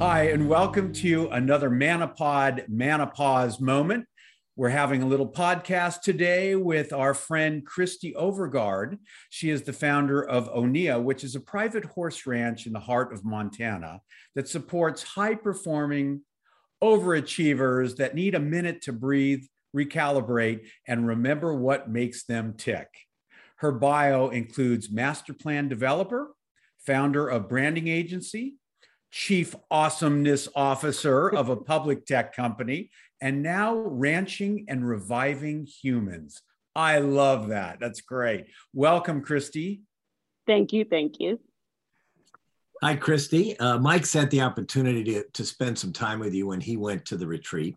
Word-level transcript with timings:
Hi, 0.00 0.30
and 0.30 0.48
welcome 0.48 0.94
to 0.94 1.28
another 1.28 1.68
Manipod 1.68 2.66
Menopause 2.70 3.60
moment. 3.60 4.06
We're 4.56 4.70
having 4.70 5.02
a 5.02 5.06
little 5.06 5.30
podcast 5.30 6.00
today 6.00 6.54
with 6.54 6.94
our 6.94 7.12
friend 7.12 7.66
Christy 7.66 8.14
Overgard. 8.14 8.96
She 9.28 9.50
is 9.50 9.60
the 9.60 9.74
founder 9.74 10.26
of 10.26 10.50
Onia, 10.54 11.02
which 11.02 11.22
is 11.22 11.34
a 11.34 11.40
private 11.40 11.84
horse 11.84 12.26
ranch 12.26 12.66
in 12.66 12.72
the 12.72 12.80
heart 12.80 13.12
of 13.12 13.26
Montana 13.26 14.00
that 14.34 14.48
supports 14.48 15.02
high 15.02 15.34
performing 15.34 16.22
overachievers 16.82 17.96
that 17.96 18.14
need 18.14 18.34
a 18.34 18.40
minute 18.40 18.80
to 18.84 18.94
breathe, 18.94 19.44
recalibrate, 19.76 20.66
and 20.88 21.06
remember 21.06 21.52
what 21.52 21.90
makes 21.90 22.24
them 22.24 22.54
tick. 22.56 22.88
Her 23.56 23.70
bio 23.70 24.30
includes 24.30 24.90
master 24.90 25.34
plan 25.34 25.68
developer, 25.68 26.32
founder 26.86 27.28
of 27.28 27.50
branding 27.50 27.88
agency, 27.88 28.54
chief 29.10 29.54
awesomeness 29.70 30.48
officer 30.54 31.28
of 31.28 31.48
a 31.48 31.56
public 31.56 32.06
tech 32.06 32.34
company, 32.34 32.90
and 33.20 33.42
now 33.42 33.76
ranching 33.76 34.66
and 34.68 34.88
reviving 34.88 35.66
humans. 35.66 36.42
I 36.74 36.98
love 36.98 37.48
that. 37.48 37.80
That's 37.80 38.00
great. 38.00 38.46
Welcome, 38.72 39.22
Christy. 39.22 39.82
Thank 40.46 40.72
you. 40.72 40.84
Thank 40.84 41.18
you. 41.18 41.40
Hi, 42.82 42.96
Christy. 42.96 43.58
Uh, 43.58 43.78
Mike 43.78 44.06
sent 44.06 44.30
the 44.30 44.40
opportunity 44.40 45.04
to, 45.04 45.24
to 45.34 45.44
spend 45.44 45.78
some 45.78 45.92
time 45.92 46.18
with 46.18 46.32
you 46.32 46.46
when 46.46 46.60
he 46.60 46.76
went 46.76 47.04
to 47.06 47.16
the 47.16 47.26
retreat. 47.26 47.76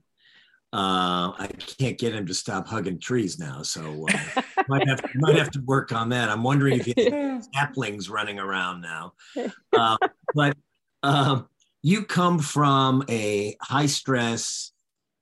Uh, 0.71 1.35
I 1.37 1.49
can't 1.77 1.99
get 1.99 2.15
him 2.15 2.25
to 2.25 2.33
stop 2.33 2.67
hugging 2.67 2.99
trees 2.99 3.37
now, 3.37 3.61
so 3.61 4.07
uh, 4.09 4.41
might 4.69 4.87
have 4.87 5.01
to, 5.01 5.09
might 5.15 5.35
have 5.35 5.51
to 5.51 5.61
work 5.65 5.91
on 5.91 6.09
that. 6.09 6.29
I'm 6.29 6.41
wondering 6.41 6.79
if 6.79 6.85
he 6.85 7.11
has 7.11 7.47
saplings 7.53 8.09
running 8.09 8.39
around 8.39 8.81
now. 8.81 9.13
Uh, 9.71 9.97
but 10.33 10.55
um, 11.03 11.47
you 11.81 12.05
come 12.05 12.39
from 12.39 13.03
a 13.09 13.55
high 13.61 13.85
stress, 13.85 14.71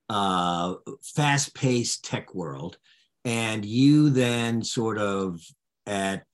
uh, 0.08 0.74
fast 1.02 1.54
paced 1.54 2.04
tech 2.04 2.34
world, 2.34 2.78
and 3.24 3.64
you 3.64 4.10
then 4.10 4.62
sort 4.62 4.98
of 4.98 5.40
at 5.86 6.24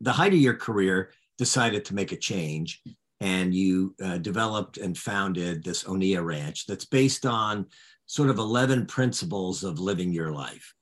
the 0.00 0.12
height 0.12 0.32
of 0.32 0.38
your 0.38 0.54
career 0.54 1.12
decided 1.36 1.84
to 1.84 1.94
make 1.94 2.12
a 2.12 2.16
change 2.16 2.82
and 3.20 3.54
you 3.54 3.94
uh, 4.02 4.18
developed 4.18 4.78
and 4.78 4.96
founded 4.96 5.64
this 5.64 5.84
Onia 5.84 6.24
Ranch 6.24 6.66
that's 6.66 6.84
based 6.84 7.26
on 7.26 7.66
sort 8.06 8.30
of 8.30 8.38
11 8.38 8.86
principles 8.86 9.64
of 9.64 9.80
living 9.80 10.12
your 10.12 10.32
life. 10.32 10.74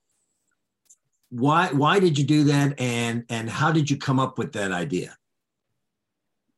Why, 1.30 1.68
why 1.72 1.98
did 1.98 2.18
you 2.18 2.24
do 2.24 2.44
that 2.44 2.78
and, 2.78 3.24
and 3.30 3.48
how 3.48 3.72
did 3.72 3.90
you 3.90 3.96
come 3.96 4.20
up 4.20 4.38
with 4.38 4.52
that 4.52 4.70
idea? 4.70 5.16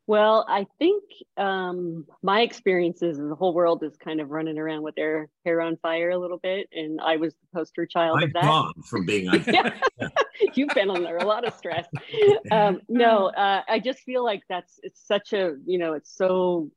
Well, 0.09 0.47
I 0.49 0.67
think 0.79 1.05
um, 1.37 2.07
my 2.23 2.41
experiences 2.41 3.19
in 3.19 3.29
the 3.29 3.35
whole 3.35 3.53
world 3.53 3.83
is 3.85 3.95
kind 3.99 4.23
of 4.23 4.31
running 4.31 4.57
around 4.57 4.83
with 4.83 4.95
their 4.95 5.29
hair 5.45 5.61
on 5.61 5.77
fire 5.77 6.09
a 6.09 6.19
little 6.19 6.39
bit, 6.39 6.67
and 6.73 6.99
I 6.99 7.19
was 7.19 7.35
the 7.35 7.59
poster 7.59 7.85
child 7.85 8.17
I've 8.17 8.29
of 8.29 8.33
that. 8.33 8.43
gone 8.45 8.73
from 8.89 9.05
being 9.05 9.29
on. 9.29 9.45
You've 10.55 10.71
been 10.71 10.89
under 10.89 11.19
a 11.19 11.27
lot 11.27 11.47
of 11.47 11.55
stress. 11.55 11.87
Um, 12.51 12.81
no, 12.89 13.27
uh, 13.27 13.63
I 13.69 13.81
just 13.81 14.01
feel 14.01 14.25
like 14.25 14.43
that's 14.49 14.81
it's 14.83 15.07
such 15.07 15.35
a 15.35 15.57
you 15.67 15.79
know 15.79 15.93
it's 15.93 16.17
so 16.17 16.71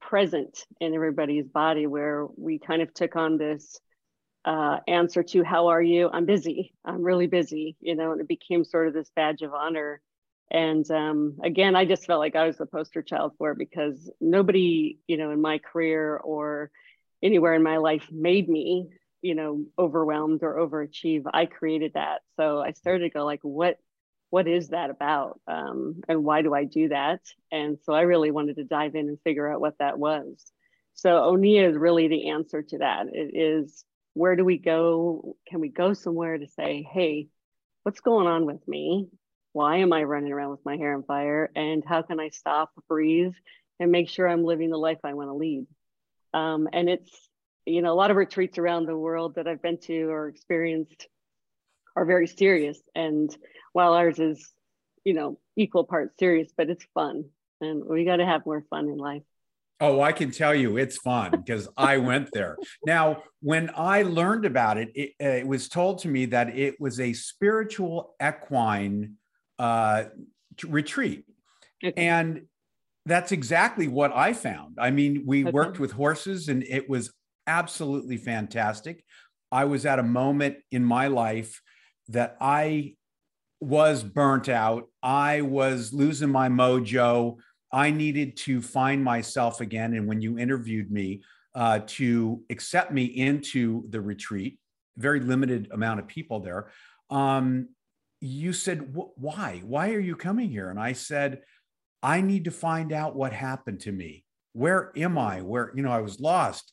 present 0.00 0.64
in 0.80 0.94
everybody's 0.94 1.48
body 1.48 1.88
where 1.88 2.24
we 2.36 2.60
kind 2.60 2.82
of 2.82 2.94
took 2.94 3.16
on 3.16 3.38
this 3.38 3.80
uh, 4.44 4.78
answer 4.86 5.24
to 5.24 5.42
how 5.42 5.68
are 5.68 5.82
you? 5.82 6.08
I'm 6.12 6.26
busy. 6.26 6.72
I'm 6.84 7.02
really 7.02 7.26
busy. 7.26 7.76
You 7.80 7.96
know, 7.96 8.12
and 8.12 8.20
it 8.20 8.28
became 8.28 8.62
sort 8.62 8.86
of 8.86 8.94
this 8.94 9.10
badge 9.16 9.42
of 9.42 9.52
honor 9.52 10.00
and 10.50 10.90
um, 10.90 11.38
again 11.42 11.76
i 11.76 11.84
just 11.84 12.06
felt 12.06 12.20
like 12.20 12.36
i 12.36 12.46
was 12.46 12.56
the 12.56 12.66
poster 12.66 13.02
child 13.02 13.32
for 13.38 13.52
it 13.52 13.58
because 13.58 14.10
nobody 14.20 14.98
you 15.06 15.16
know 15.16 15.30
in 15.30 15.40
my 15.40 15.58
career 15.58 16.16
or 16.16 16.70
anywhere 17.22 17.54
in 17.54 17.62
my 17.62 17.78
life 17.78 18.06
made 18.10 18.48
me 18.48 18.88
you 19.22 19.34
know 19.34 19.64
overwhelmed 19.78 20.42
or 20.42 20.56
overachieve. 20.56 21.24
I 21.32 21.46
created 21.46 21.92
that. 21.94 22.22
So 22.36 22.60
i 22.60 22.72
started 22.72 23.04
to 23.04 23.10
go 23.10 23.24
like 23.24 23.40
what 23.42 23.78
what 24.30 24.46
is 24.46 24.68
that 24.68 24.90
about? 24.90 25.40
Um, 25.48 26.02
and 26.08 26.22
why 26.22 26.42
do 26.42 26.54
i 26.54 26.64
do 26.64 26.88
that? 26.88 27.20
And 27.50 27.78
so 27.84 27.92
i 27.92 28.02
really 28.02 28.30
wanted 28.30 28.56
to 28.56 28.64
dive 28.64 28.94
in 28.94 29.08
and 29.08 29.20
figure 29.22 29.50
out 29.50 29.60
what 29.60 29.78
that 29.78 29.98
was. 29.98 30.44
So 30.94 31.10
onia 31.10 31.68
is 31.68 31.76
really 31.76 32.08
the 32.08 32.30
answer 32.30 32.62
to 32.62 32.78
that. 32.78 33.06
It 33.12 33.36
is 33.36 33.84
where 34.14 34.36
do 34.36 34.44
we 34.44 34.58
go? 34.58 35.36
Can 35.46 35.60
we 35.60 35.68
go 35.68 35.94
somewhere 35.94 36.38
to 36.38 36.46
say 36.46 36.86
hey 36.90 37.28
what's 37.82 38.00
going 38.00 38.26
on 38.26 38.44
with 38.44 38.66
me 38.68 39.08
why 39.52 39.78
am 39.78 39.92
I 39.92 40.04
running 40.04 40.32
around 40.32 40.50
with 40.50 40.64
my 40.64 40.76
hair 40.76 40.94
on 40.94 41.02
fire? 41.02 41.50
And 41.54 41.82
how 41.86 42.02
can 42.02 42.20
I 42.20 42.28
stop, 42.28 42.70
breathe, 42.88 43.32
and 43.80 43.90
make 43.90 44.08
sure 44.08 44.28
I'm 44.28 44.44
living 44.44 44.70
the 44.70 44.76
life 44.76 44.98
I 45.04 45.14
want 45.14 45.30
to 45.30 45.34
lead? 45.34 45.66
Um, 46.34 46.68
and 46.72 46.88
it's, 46.88 47.10
you 47.64 47.82
know, 47.82 47.92
a 47.92 47.96
lot 47.96 48.10
of 48.10 48.16
retreats 48.16 48.58
around 48.58 48.86
the 48.86 48.96
world 48.96 49.34
that 49.36 49.48
I've 49.48 49.62
been 49.62 49.78
to 49.82 50.10
or 50.10 50.28
experienced 50.28 51.08
are 51.96 52.04
very 52.04 52.26
serious. 52.26 52.78
And 52.94 53.34
while 53.72 53.94
ours 53.94 54.18
is, 54.18 54.52
you 55.04 55.14
know, 55.14 55.38
equal 55.56 55.84
parts 55.84 56.18
serious, 56.18 56.52
but 56.56 56.70
it's 56.70 56.86
fun. 56.94 57.24
And 57.60 57.84
we 57.84 58.04
got 58.04 58.16
to 58.16 58.26
have 58.26 58.46
more 58.46 58.64
fun 58.70 58.88
in 58.88 58.98
life. 58.98 59.22
Oh, 59.80 60.00
I 60.00 60.10
can 60.10 60.32
tell 60.32 60.54
you 60.54 60.76
it's 60.76 60.98
fun 60.98 61.30
because 61.30 61.68
I 61.76 61.98
went 61.98 62.30
there. 62.32 62.56
Now, 62.84 63.22
when 63.40 63.70
I 63.76 64.02
learned 64.02 64.44
about 64.44 64.76
it, 64.76 64.90
it, 64.94 65.12
uh, 65.22 65.38
it, 65.38 65.46
was 65.46 65.68
told 65.68 66.00
to 66.00 66.08
me 66.08 66.26
that 66.26 66.56
it 66.58 66.80
was 66.80 66.98
a 66.98 67.12
spiritual 67.12 68.16
equine 68.20 69.14
uh, 69.58 70.04
retreat. 70.66 71.24
Okay. 71.84 71.92
And 71.96 72.42
that's 73.06 73.32
exactly 73.32 73.88
what 73.88 74.14
I 74.14 74.32
found. 74.32 74.76
I 74.78 74.90
mean, 74.90 75.24
we 75.26 75.42
okay. 75.42 75.50
worked 75.50 75.78
with 75.78 75.92
horses 75.92 76.48
and 76.48 76.62
it 76.62 76.88
was 76.88 77.12
absolutely 77.46 78.16
fantastic. 78.16 79.04
I 79.50 79.64
was 79.64 79.86
at 79.86 79.98
a 79.98 80.02
moment 80.02 80.56
in 80.70 80.84
my 80.84 81.06
life 81.06 81.62
that 82.08 82.36
I 82.40 82.94
was 83.60 84.02
burnt 84.02 84.48
out. 84.48 84.88
I 85.02 85.40
was 85.40 85.92
losing 85.92 86.30
my 86.30 86.48
mojo. 86.48 87.38
I 87.72 87.90
needed 87.90 88.36
to 88.38 88.62
find 88.62 89.02
myself 89.02 89.60
again. 89.60 89.94
And 89.94 90.06
when 90.06 90.20
you 90.20 90.38
interviewed 90.38 90.90
me 90.90 91.22
uh, 91.54 91.80
to 91.86 92.42
accept 92.50 92.92
me 92.92 93.04
into 93.04 93.84
the 93.88 94.00
retreat, 94.00 94.58
very 94.96 95.20
limited 95.20 95.68
amount 95.72 96.00
of 96.00 96.06
people 96.06 96.40
there, 96.40 96.70
um, 97.10 97.68
you 98.20 98.52
said, 98.52 98.94
why? 98.94 99.62
Why 99.64 99.92
are 99.92 100.00
you 100.00 100.16
coming 100.16 100.50
here? 100.50 100.70
And 100.70 100.80
I 100.80 100.92
said, 100.92 101.40
I 102.02 102.20
need 102.20 102.44
to 102.44 102.50
find 102.50 102.92
out 102.92 103.16
what 103.16 103.32
happened 103.32 103.80
to 103.80 103.92
me. 103.92 104.24
Where 104.52 104.92
am 104.96 105.18
I? 105.18 105.42
Where, 105.42 105.72
you 105.74 105.82
know, 105.82 105.92
I 105.92 106.00
was 106.00 106.20
lost. 106.20 106.72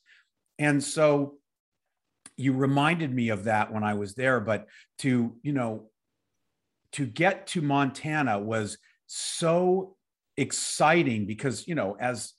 And 0.57 0.83
so 0.83 1.35
you 2.37 2.53
reminded 2.53 3.13
me 3.13 3.29
of 3.29 3.45
that 3.45 3.71
when 3.71 3.83
I 3.83 3.93
was 3.93 4.15
there. 4.15 4.39
But 4.39 4.67
to, 4.99 5.35
you 5.43 5.53
know, 5.53 5.89
to 6.93 7.05
get 7.05 7.47
to 7.47 7.61
Montana 7.61 8.39
was 8.39 8.77
so 9.07 9.95
exciting 10.37 11.25
because, 11.25 11.67
you 11.67 11.75
know, 11.75 11.95
as 11.99 12.33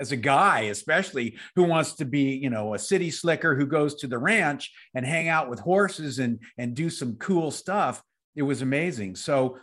as 0.00 0.10
a 0.10 0.16
guy 0.16 0.62
especially 0.62 1.36
who 1.54 1.62
wants 1.62 1.92
to 1.92 2.04
be 2.04 2.34
you 2.34 2.50
know 2.50 2.74
a 2.74 2.78
city 2.78 3.12
slicker 3.12 3.54
who 3.54 3.64
goes 3.64 3.94
to 3.94 4.08
the 4.08 4.18
ranch 4.18 4.72
and 4.92 5.06
hang 5.06 5.28
out 5.28 5.48
with 5.48 5.60
horses 5.60 6.18
and 6.18 6.40
and 6.58 6.74
do 6.74 6.90
some 6.90 7.14
cool 7.14 7.52
stuff 7.52 8.02
it 8.36 8.42
was 8.42 8.62
amazing. 8.62 9.16
So 9.16 9.58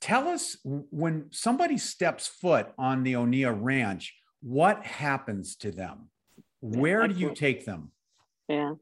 tell 0.00 0.28
us 0.28 0.56
when 0.64 1.26
somebody 1.30 1.78
steps 1.78 2.26
foot 2.26 2.68
on 2.78 3.02
the 3.02 3.14
Onia 3.14 3.56
Ranch, 3.58 4.14
what 4.42 4.84
happens 4.84 5.56
to 5.56 5.70
them? 5.70 6.10
Where 6.60 7.06
do 7.06 7.14
you 7.14 7.34
take 7.34 7.64
them? 7.64 7.90
Yeah, 8.48 8.74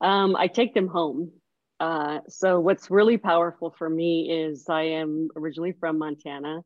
um, 0.00 0.36
I 0.36 0.46
take 0.46 0.74
them 0.74 0.88
home. 0.88 1.32
Uh, 1.80 2.20
so 2.28 2.58
what's 2.60 2.90
really 2.90 3.18
powerful 3.18 3.74
for 3.78 3.88
me 3.88 4.30
is 4.30 4.68
I 4.68 4.82
am 4.82 5.28
originally 5.36 5.72
from 5.72 5.98
Montana, 5.98 6.62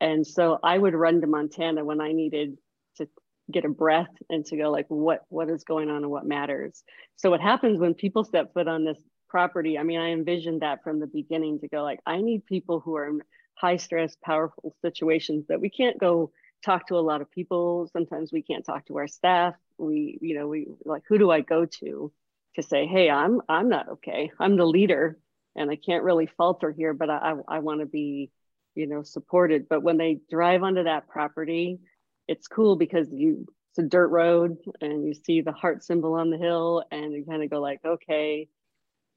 and 0.00 0.26
so 0.26 0.58
I 0.62 0.76
would 0.76 0.94
run 0.94 1.20
to 1.20 1.26
Montana 1.26 1.84
when 1.84 2.00
I 2.00 2.12
needed 2.12 2.58
to 2.96 3.08
get 3.50 3.64
a 3.64 3.68
breath 3.68 4.10
and 4.28 4.44
to 4.46 4.56
go 4.56 4.70
like 4.70 4.86
what 4.88 5.22
what 5.28 5.48
is 5.48 5.64
going 5.64 5.88
on 5.88 5.98
and 5.98 6.10
what 6.10 6.26
matters. 6.26 6.82
So 7.16 7.30
what 7.30 7.40
happens 7.40 7.78
when 7.78 7.94
people 7.94 8.24
step 8.24 8.52
foot 8.52 8.68
on 8.68 8.84
this 8.84 9.02
property, 9.28 9.78
I 9.78 9.82
mean, 9.82 9.98
I 9.98 10.10
envisioned 10.10 10.62
that 10.62 10.82
from 10.82 11.00
the 11.00 11.06
beginning 11.06 11.60
to 11.60 11.68
go 11.68 11.82
like, 11.82 12.00
I 12.06 12.20
need 12.20 12.46
people 12.46 12.80
who 12.80 12.96
are 12.96 13.08
in 13.08 13.22
high 13.54 13.76
stress, 13.76 14.16
powerful 14.22 14.74
situations 14.82 15.46
that 15.48 15.60
we 15.60 15.70
can't 15.70 15.98
go 15.98 16.32
talk 16.64 16.88
to 16.88 16.96
a 16.96 17.00
lot 17.00 17.20
of 17.20 17.30
people. 17.30 17.88
Sometimes 17.92 18.32
we 18.32 18.42
can't 18.42 18.64
talk 18.64 18.86
to 18.86 18.98
our 18.98 19.08
staff. 19.08 19.54
We, 19.78 20.18
you 20.20 20.38
know, 20.38 20.48
we 20.48 20.68
like, 20.84 21.02
who 21.08 21.18
do 21.18 21.30
I 21.30 21.40
go 21.40 21.66
to 21.66 22.12
to 22.56 22.62
say, 22.62 22.86
hey, 22.86 23.10
I'm 23.10 23.40
I'm 23.48 23.68
not 23.68 23.88
okay. 23.90 24.30
I'm 24.38 24.56
the 24.56 24.66
leader 24.66 25.18
and 25.54 25.70
I 25.70 25.76
can't 25.76 26.04
really 26.04 26.26
falter 26.26 26.70
here, 26.70 26.94
but 26.94 27.10
I 27.10 27.16
I, 27.48 27.56
I 27.56 27.58
want 27.60 27.80
to 27.80 27.86
be, 27.86 28.30
you 28.74 28.86
know, 28.86 29.02
supported. 29.02 29.68
But 29.68 29.82
when 29.82 29.96
they 29.96 30.20
drive 30.30 30.62
onto 30.62 30.84
that 30.84 31.08
property, 31.08 31.78
it's 32.28 32.48
cool 32.48 32.76
because 32.76 33.08
you 33.12 33.46
it's 33.70 33.78
a 33.78 33.88
dirt 33.88 34.08
road 34.08 34.56
and 34.80 35.06
you 35.06 35.14
see 35.14 35.42
the 35.42 35.52
heart 35.52 35.84
symbol 35.84 36.14
on 36.14 36.30
the 36.30 36.38
hill 36.38 36.82
and 36.90 37.12
you 37.12 37.24
kind 37.28 37.42
of 37.42 37.50
go 37.50 37.60
like, 37.60 37.80
okay, 37.84 38.48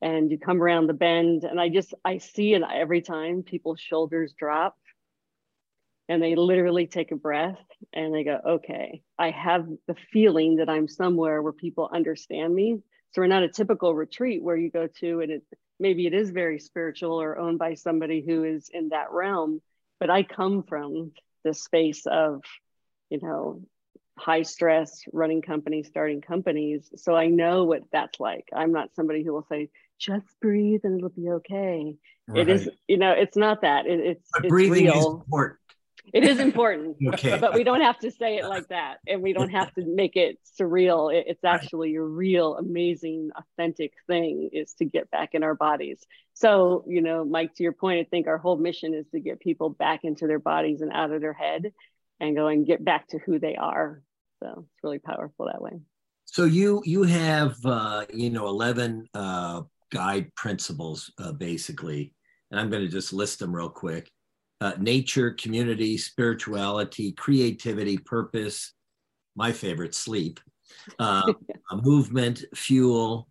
and 0.02 0.32
you 0.32 0.38
come 0.38 0.62
around 0.62 0.88
the 0.88 0.94
bend 0.94 1.44
and 1.44 1.60
i 1.60 1.70
just 1.70 1.94
i 2.06 2.18
see 2.18 2.54
it 2.54 2.62
every 2.74 3.02
time 3.02 3.44
people's 3.44 3.80
shoulders 3.80 4.34
drop 4.38 4.78
and 6.10 6.22
they 6.24 6.36
literally 6.36 6.88
take 6.88 7.12
a 7.12 7.16
breath 7.16 7.60
and 7.94 8.14
they 8.14 8.24
go, 8.24 8.40
okay, 8.44 9.04
I 9.20 9.30
have 9.30 9.68
the 9.88 9.96
feeling 10.12 10.56
that 10.56 10.68
I'm 10.68 10.88
somewhere 10.88 11.42
where 11.42 11.54
people 11.54 11.88
understand 11.94 12.54
me. 12.54 12.80
So 13.12 13.22
we're 13.22 13.28
not 13.28 13.44
a 13.44 13.48
typical 13.48 13.94
retreat 13.94 14.42
where 14.42 14.58
you 14.58 14.72
go 14.72 14.88
to 15.00 15.22
and 15.22 15.32
it 15.32 15.44
maybe 15.80 16.08
it 16.08 16.14
is 16.14 16.32
very 16.32 16.60
spiritual 16.60 17.22
or 17.22 17.38
owned 17.38 17.60
by 17.60 17.76
somebody 17.76 18.24
who 18.26 18.44
is 18.44 18.70
in 18.74 18.90
that 18.90 19.12
realm. 19.12 19.62
But 20.00 20.10
I 20.10 20.24
come 20.24 20.64
from 20.64 21.12
the 21.44 21.54
space 21.54 22.06
of, 22.08 22.42
you 23.12 23.20
know, 23.22 23.62
high 24.18 24.42
stress, 24.42 25.04
running 25.14 25.44
companies, 25.44 25.88
starting 25.88 26.22
companies. 26.22 26.90
So 26.96 27.16
I 27.16 27.28
know 27.28 27.66
what 27.66 27.84
that's 27.94 28.20
like. 28.20 28.50
I'm 28.54 28.74
not 28.74 28.96
somebody 28.96 29.24
who 29.24 29.32
will 29.32 29.46
say, 29.48 29.70
just 30.00 30.28
breathe 30.42 30.82
and 30.84 30.98
it'll 30.98 31.10
be 31.10 31.30
okay. 31.30 31.96
Right. 32.28 32.42
It 32.42 32.50
is, 32.50 32.70
you 32.88 32.98
know, 32.98 33.12
it's 33.12 33.38
not 33.38 33.62
that. 33.62 33.86
It, 33.86 34.00
it's, 34.00 34.30
but 34.34 34.46
it's 34.46 34.50
breathing 34.50 34.86
real. 34.86 34.98
is 34.98 35.06
important. 35.06 35.60
It 36.14 36.24
is 36.24 36.40
important, 36.40 36.98
okay. 37.14 37.38
but 37.40 37.54
we 37.54 37.64
don't 37.64 37.82
have 37.82 38.00
to 38.00 38.12
say 38.12 38.38
it 38.38 38.46
like 38.46 38.68
that, 38.70 38.98
and 39.08 39.22
we 39.22 39.34
don't 39.34 39.50
have 39.50 39.74
to 39.76 39.84
make 39.86 40.16
it 40.16 40.40
surreal. 40.60 41.14
It's 41.14 41.44
actually 41.44 41.96
a 41.96 42.02
real, 42.02 42.56
amazing, 42.58 43.30
authentic 43.36 43.94
thing 44.08 44.50
is 44.52 44.74
to 44.76 44.86
get 44.86 45.12
back 45.12 45.34
in 45.34 45.44
our 45.44 45.56
bodies. 45.56 46.04
So, 46.34 46.84
you 46.88 47.02
know, 47.02 47.26
Mike, 47.26 47.54
to 47.56 47.64
your 47.64 47.74
point, 47.74 48.00
I 48.00 48.10
think 48.10 48.28
our 48.28 48.38
whole 48.38 48.58
mission 48.58 48.94
is 48.94 49.06
to 49.12 49.20
get 49.20 49.40
people 49.40 49.70
back 49.70 50.04
into 50.04 50.26
their 50.26 50.40
bodies 50.40 50.82
and 50.82 50.92
out 50.92 51.12
of 51.12 51.22
their 51.22 51.34
head, 51.34 51.74
and 52.20 52.36
go 52.36 52.48
and 52.48 52.66
get 52.66 52.84
back 52.84 53.08
to 53.10 53.20
who 53.20 53.40
they 53.40 53.56
are. 53.56 54.02
So 54.42 54.66
it's 54.66 54.84
really 54.84 55.00
powerful 55.00 55.48
that 55.48 55.62
way. 55.62 55.80
So 56.26 56.46
you 56.46 56.82
you 56.86 57.04
have 57.04 57.56
uh, 57.66 58.06
you 58.14 58.30
know 58.30 58.48
eleven 58.48 59.08
uh, 59.14 59.62
guide 59.92 60.34
principles 60.36 61.12
uh, 61.20 61.32
basically, 61.32 62.14
and 62.52 62.60
I'm 62.60 62.70
going 62.70 62.84
to 62.84 62.92
just 62.92 63.14
list 63.14 63.40
them 63.40 63.56
real 63.56 63.70
quick 63.70 64.10
uh, 64.62 64.74
nature, 64.78 65.32
community, 65.32 65.98
spirituality, 65.98 67.14
creativity, 67.14 67.98
purpose, 67.98 68.74
my 69.36 69.52
favorite, 69.52 69.96
sleep, 69.96 70.40
uh, 71.00 71.34
movement, 71.84 72.44
fuel, 72.54 73.30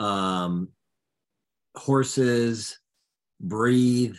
um, 0.00 0.68
horses, 1.76 2.78
breathe, 3.40 4.16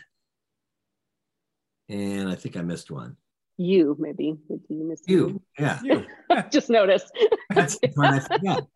and 1.89 2.29
I 2.29 2.35
think 2.35 2.57
I 2.57 2.61
missed 2.61 2.89
one. 2.89 3.17
You 3.57 3.95
maybe 3.99 4.35
you 4.49 4.61
missed 4.69 5.09
you, 5.09 5.41
yeah. 5.57 5.79
You. 5.83 6.05
just 6.51 6.69
noticed. 6.69 7.11
That's 7.51 7.77
what 7.93 8.13
I 8.13 8.19
forgot. 8.19 8.67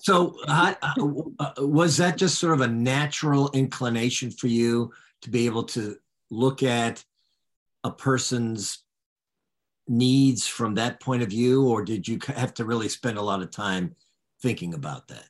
So, 0.00 0.36
uh, 0.46 0.74
uh, 0.82 1.52
was 1.58 1.96
that 1.96 2.16
just 2.16 2.38
sort 2.38 2.54
of 2.54 2.60
a 2.60 2.68
natural 2.68 3.50
inclination 3.52 4.30
for 4.30 4.46
you 4.46 4.92
to 5.22 5.30
be 5.30 5.46
able 5.46 5.64
to 5.64 5.96
look 6.30 6.62
at 6.62 7.04
a 7.84 7.90
person's 7.90 8.84
needs 9.88 10.46
from 10.46 10.74
that 10.74 11.00
point 11.00 11.22
of 11.22 11.30
view, 11.30 11.66
or 11.66 11.82
did 11.82 12.06
you 12.06 12.18
have 12.26 12.54
to 12.54 12.64
really 12.64 12.88
spend 12.88 13.18
a 13.18 13.22
lot 13.22 13.42
of 13.42 13.50
time 13.50 13.94
thinking 14.42 14.74
about 14.74 15.08
that? 15.08 15.28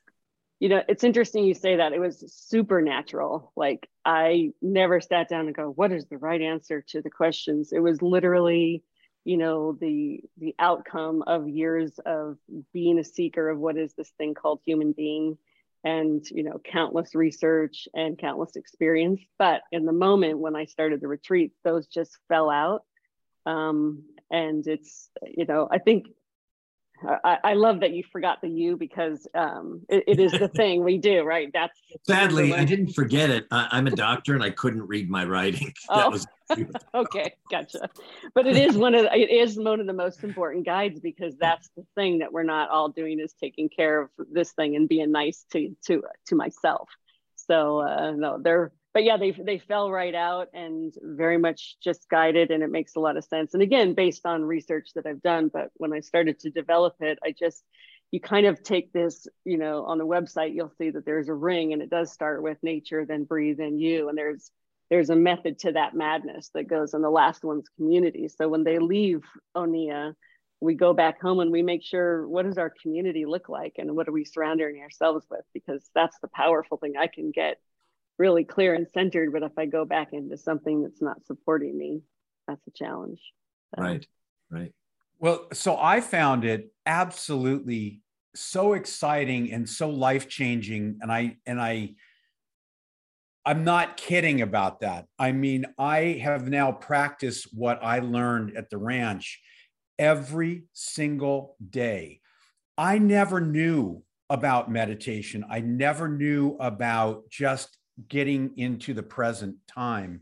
You 0.59 0.67
know, 0.67 0.83
it's 0.89 1.05
interesting 1.05 1.45
you 1.45 1.53
say 1.53 1.77
that. 1.77 1.93
It 1.93 1.99
was 1.99 2.23
supernatural. 2.35 3.53
Like 3.55 3.87
I 4.03 4.51
never 4.61 4.99
sat 4.99 5.29
down 5.29 5.45
and 5.45 5.55
go, 5.55 5.69
"What 5.69 5.93
is 5.93 6.05
the 6.07 6.17
right 6.17 6.41
answer 6.41 6.83
to 6.89 7.01
the 7.01 7.09
questions?" 7.09 7.71
It 7.71 7.79
was 7.79 8.01
literally, 8.01 8.83
you 9.25 9.37
know, 9.37 9.73
the 9.73 10.21
the 10.37 10.55
outcome 10.59 11.23
of 11.27 11.47
years 11.47 11.99
of 12.05 12.37
being 12.73 12.99
a 12.99 13.03
seeker 13.03 13.49
of 13.49 13.59
what 13.59 13.77
is 13.77 13.93
this 13.93 14.09
thing 14.17 14.33
called 14.33 14.61
human 14.65 14.91
being 14.91 15.37
and 15.83 16.29
you 16.29 16.43
know 16.43 16.59
countless 16.63 17.15
research 17.15 17.87
and 17.93 18.17
countless 18.17 18.55
experience. 18.55 19.21
But 19.37 19.61
in 19.71 19.85
the 19.85 19.93
moment 19.93 20.39
when 20.39 20.55
i 20.55 20.65
started 20.65 21.01
the 21.01 21.07
retreat 21.07 21.53
those 21.63 21.87
just 21.87 22.17
fell 22.27 22.49
out. 22.49 22.83
Um, 23.45 24.03
and 24.31 24.65
it's 24.67 25.09
you 25.25 25.45
know 25.45 25.67
i 25.71 25.79
think 25.79 26.07
I, 27.07 27.37
I, 27.43 27.53
love 27.53 27.79
that 27.79 27.91
you 27.91 28.03
forgot 28.03 28.41
the 28.41 28.49
you 28.49 28.75
because 28.75 29.27
um, 29.33 29.81
it, 29.87 30.03
it 30.07 30.19
is 30.19 30.31
the 30.33 30.47
thing 30.55 30.83
we 30.83 30.97
do, 30.97 31.23
right? 31.23 31.49
That's 31.53 31.79
sadly 32.05 32.53
I 32.53 32.65
didn't 32.65 32.93
forget 32.93 33.29
it. 33.29 33.47
I, 33.51 33.77
am 33.77 33.87
a 33.87 33.91
doctor 33.91 34.33
and 34.33 34.43
I 34.43 34.49
couldn't 34.49 34.85
read 34.87 35.09
my 35.09 35.25
writing. 35.25 35.73
Oh. 35.91 36.11
Was... 36.11 36.27
okay, 36.93 37.33
gotcha. 37.49 37.89
But 38.35 38.45
it 38.47 38.57
is 38.57 38.77
one 38.77 38.93
of 38.93 39.03
the, 39.03 39.15
it 39.15 39.29
is 39.29 39.57
one 39.57 39.79
of 39.79 39.87
the 39.87 39.93
most 39.93 40.23
important 40.23 40.65
guides 40.65 40.99
because 40.99 41.35
that's 41.37 41.69
the 41.75 41.83
thing 41.95 42.19
that 42.19 42.31
we're 42.31 42.43
not 42.43 42.69
all 42.69 42.89
doing 42.89 43.19
is 43.19 43.33
taking 43.33 43.69
care 43.69 44.01
of 44.01 44.09
this 44.31 44.51
thing 44.51 44.75
and 44.75 44.87
being 44.87 45.11
nice 45.11 45.45
to 45.51 45.75
to 45.85 46.03
to 46.27 46.35
myself. 46.35 46.89
So 47.35 47.79
uh, 47.79 48.11
no, 48.11 48.39
they're 48.39 48.71
but 48.99 49.05
yeah, 49.05 49.15
they 49.15 49.31
they 49.31 49.59
fell 49.59 49.89
right 49.89 50.13
out 50.13 50.49
and 50.53 50.93
very 51.01 51.37
much 51.37 51.77
just 51.81 52.09
guided, 52.09 52.51
and 52.51 52.61
it 52.61 52.69
makes 52.69 52.97
a 52.97 52.99
lot 52.99 53.15
of 53.15 53.23
sense. 53.23 53.53
And 53.53 53.63
again, 53.63 53.93
based 53.93 54.25
on 54.25 54.43
research 54.43 54.89
that 54.93 55.05
I've 55.05 55.21
done, 55.21 55.47
but 55.47 55.69
when 55.75 55.93
I 55.93 56.01
started 56.01 56.37
to 56.39 56.49
develop 56.49 56.95
it, 56.99 57.17
I 57.23 57.31
just 57.31 57.63
you 58.11 58.19
kind 58.19 58.45
of 58.45 58.61
take 58.61 58.91
this, 58.91 59.25
you 59.45 59.57
know, 59.57 59.85
on 59.85 59.99
the 59.99 60.05
website, 60.05 60.53
you'll 60.53 60.73
see 60.77 60.89
that 60.89 61.05
there's 61.05 61.29
a 61.29 61.33
ring, 61.33 61.71
and 61.71 61.81
it 61.81 61.89
does 61.89 62.11
start 62.11 62.43
with 62.43 62.57
nature, 62.61 63.05
then 63.05 63.23
breathe, 63.23 63.59
then 63.59 63.79
you, 63.79 64.09
and 64.09 64.17
there's 64.17 64.51
there's 64.89 65.09
a 65.09 65.15
method 65.15 65.59
to 65.59 65.71
that 65.71 65.95
madness 65.95 66.49
that 66.53 66.67
goes 66.67 66.93
in 66.93 67.01
the 67.01 67.09
last 67.09 67.45
one's 67.45 67.69
community. 67.77 68.27
So 68.27 68.49
when 68.49 68.65
they 68.65 68.79
leave 68.79 69.23
Onia, 69.55 70.13
we 70.59 70.73
go 70.75 70.93
back 70.93 71.21
home 71.21 71.39
and 71.39 71.51
we 71.53 71.61
make 71.61 71.85
sure 71.85 72.27
what 72.27 72.43
does 72.43 72.57
our 72.57 72.73
community 72.81 73.25
look 73.25 73.47
like 73.47 73.75
and 73.77 73.95
what 73.95 74.09
are 74.09 74.11
we 74.11 74.25
surrounding 74.25 74.81
ourselves 74.81 75.25
with 75.31 75.45
because 75.53 75.89
that's 75.95 76.19
the 76.19 76.27
powerful 76.27 76.75
thing 76.75 76.95
I 76.99 77.07
can 77.07 77.31
get 77.31 77.61
really 78.19 78.43
clear 78.43 78.75
and 78.75 78.87
centered. 78.93 79.31
But 79.33 79.43
if 79.43 79.57
I 79.57 79.65
go 79.65 79.85
back 79.85 80.13
into 80.13 80.37
something 80.37 80.83
that's 80.83 81.01
not 81.01 81.25
supporting 81.25 81.75
me, 81.75 82.01
that's 82.47 82.67
a 82.67 82.71
challenge. 82.71 83.21
So. 83.75 83.81
Right, 83.81 84.05
right. 84.51 84.73
Well, 85.17 85.47
so 85.53 85.77
I 85.79 86.01
found 86.01 86.45
it 86.45 86.71
absolutely 86.85 88.01
so 88.35 88.73
exciting 88.73 89.51
and 89.51 89.67
so 89.67 89.89
life 89.89 90.29
changing, 90.29 90.99
and 91.01 91.11
I 91.11 91.37
and 91.47 91.59
I. 91.59 91.95
I'm 93.45 93.63
not 93.63 93.97
kidding 93.97 94.41
about 94.41 94.81
that. 94.81 95.07
I 95.17 95.31
mean, 95.31 95.65
I 95.77 96.19
have 96.21 96.49
now 96.49 96.71
practiced 96.71 97.47
what 97.51 97.79
I 97.81 97.99
learned 97.99 98.55
at 98.55 98.69
the 98.69 98.77
ranch 98.77 99.39
every 99.97 100.65
single 100.73 101.55
day. 101.67 102.19
I 102.77 102.99
never 102.99 103.41
knew 103.41 104.03
about 104.29 104.69
meditation. 104.69 105.45
I 105.49 105.61
never 105.61 106.07
knew 106.07 106.57
about 106.59 107.29
just 107.29 107.77
getting 108.07 108.57
into 108.57 108.93
the 108.93 109.03
present 109.03 109.55
time. 109.67 110.21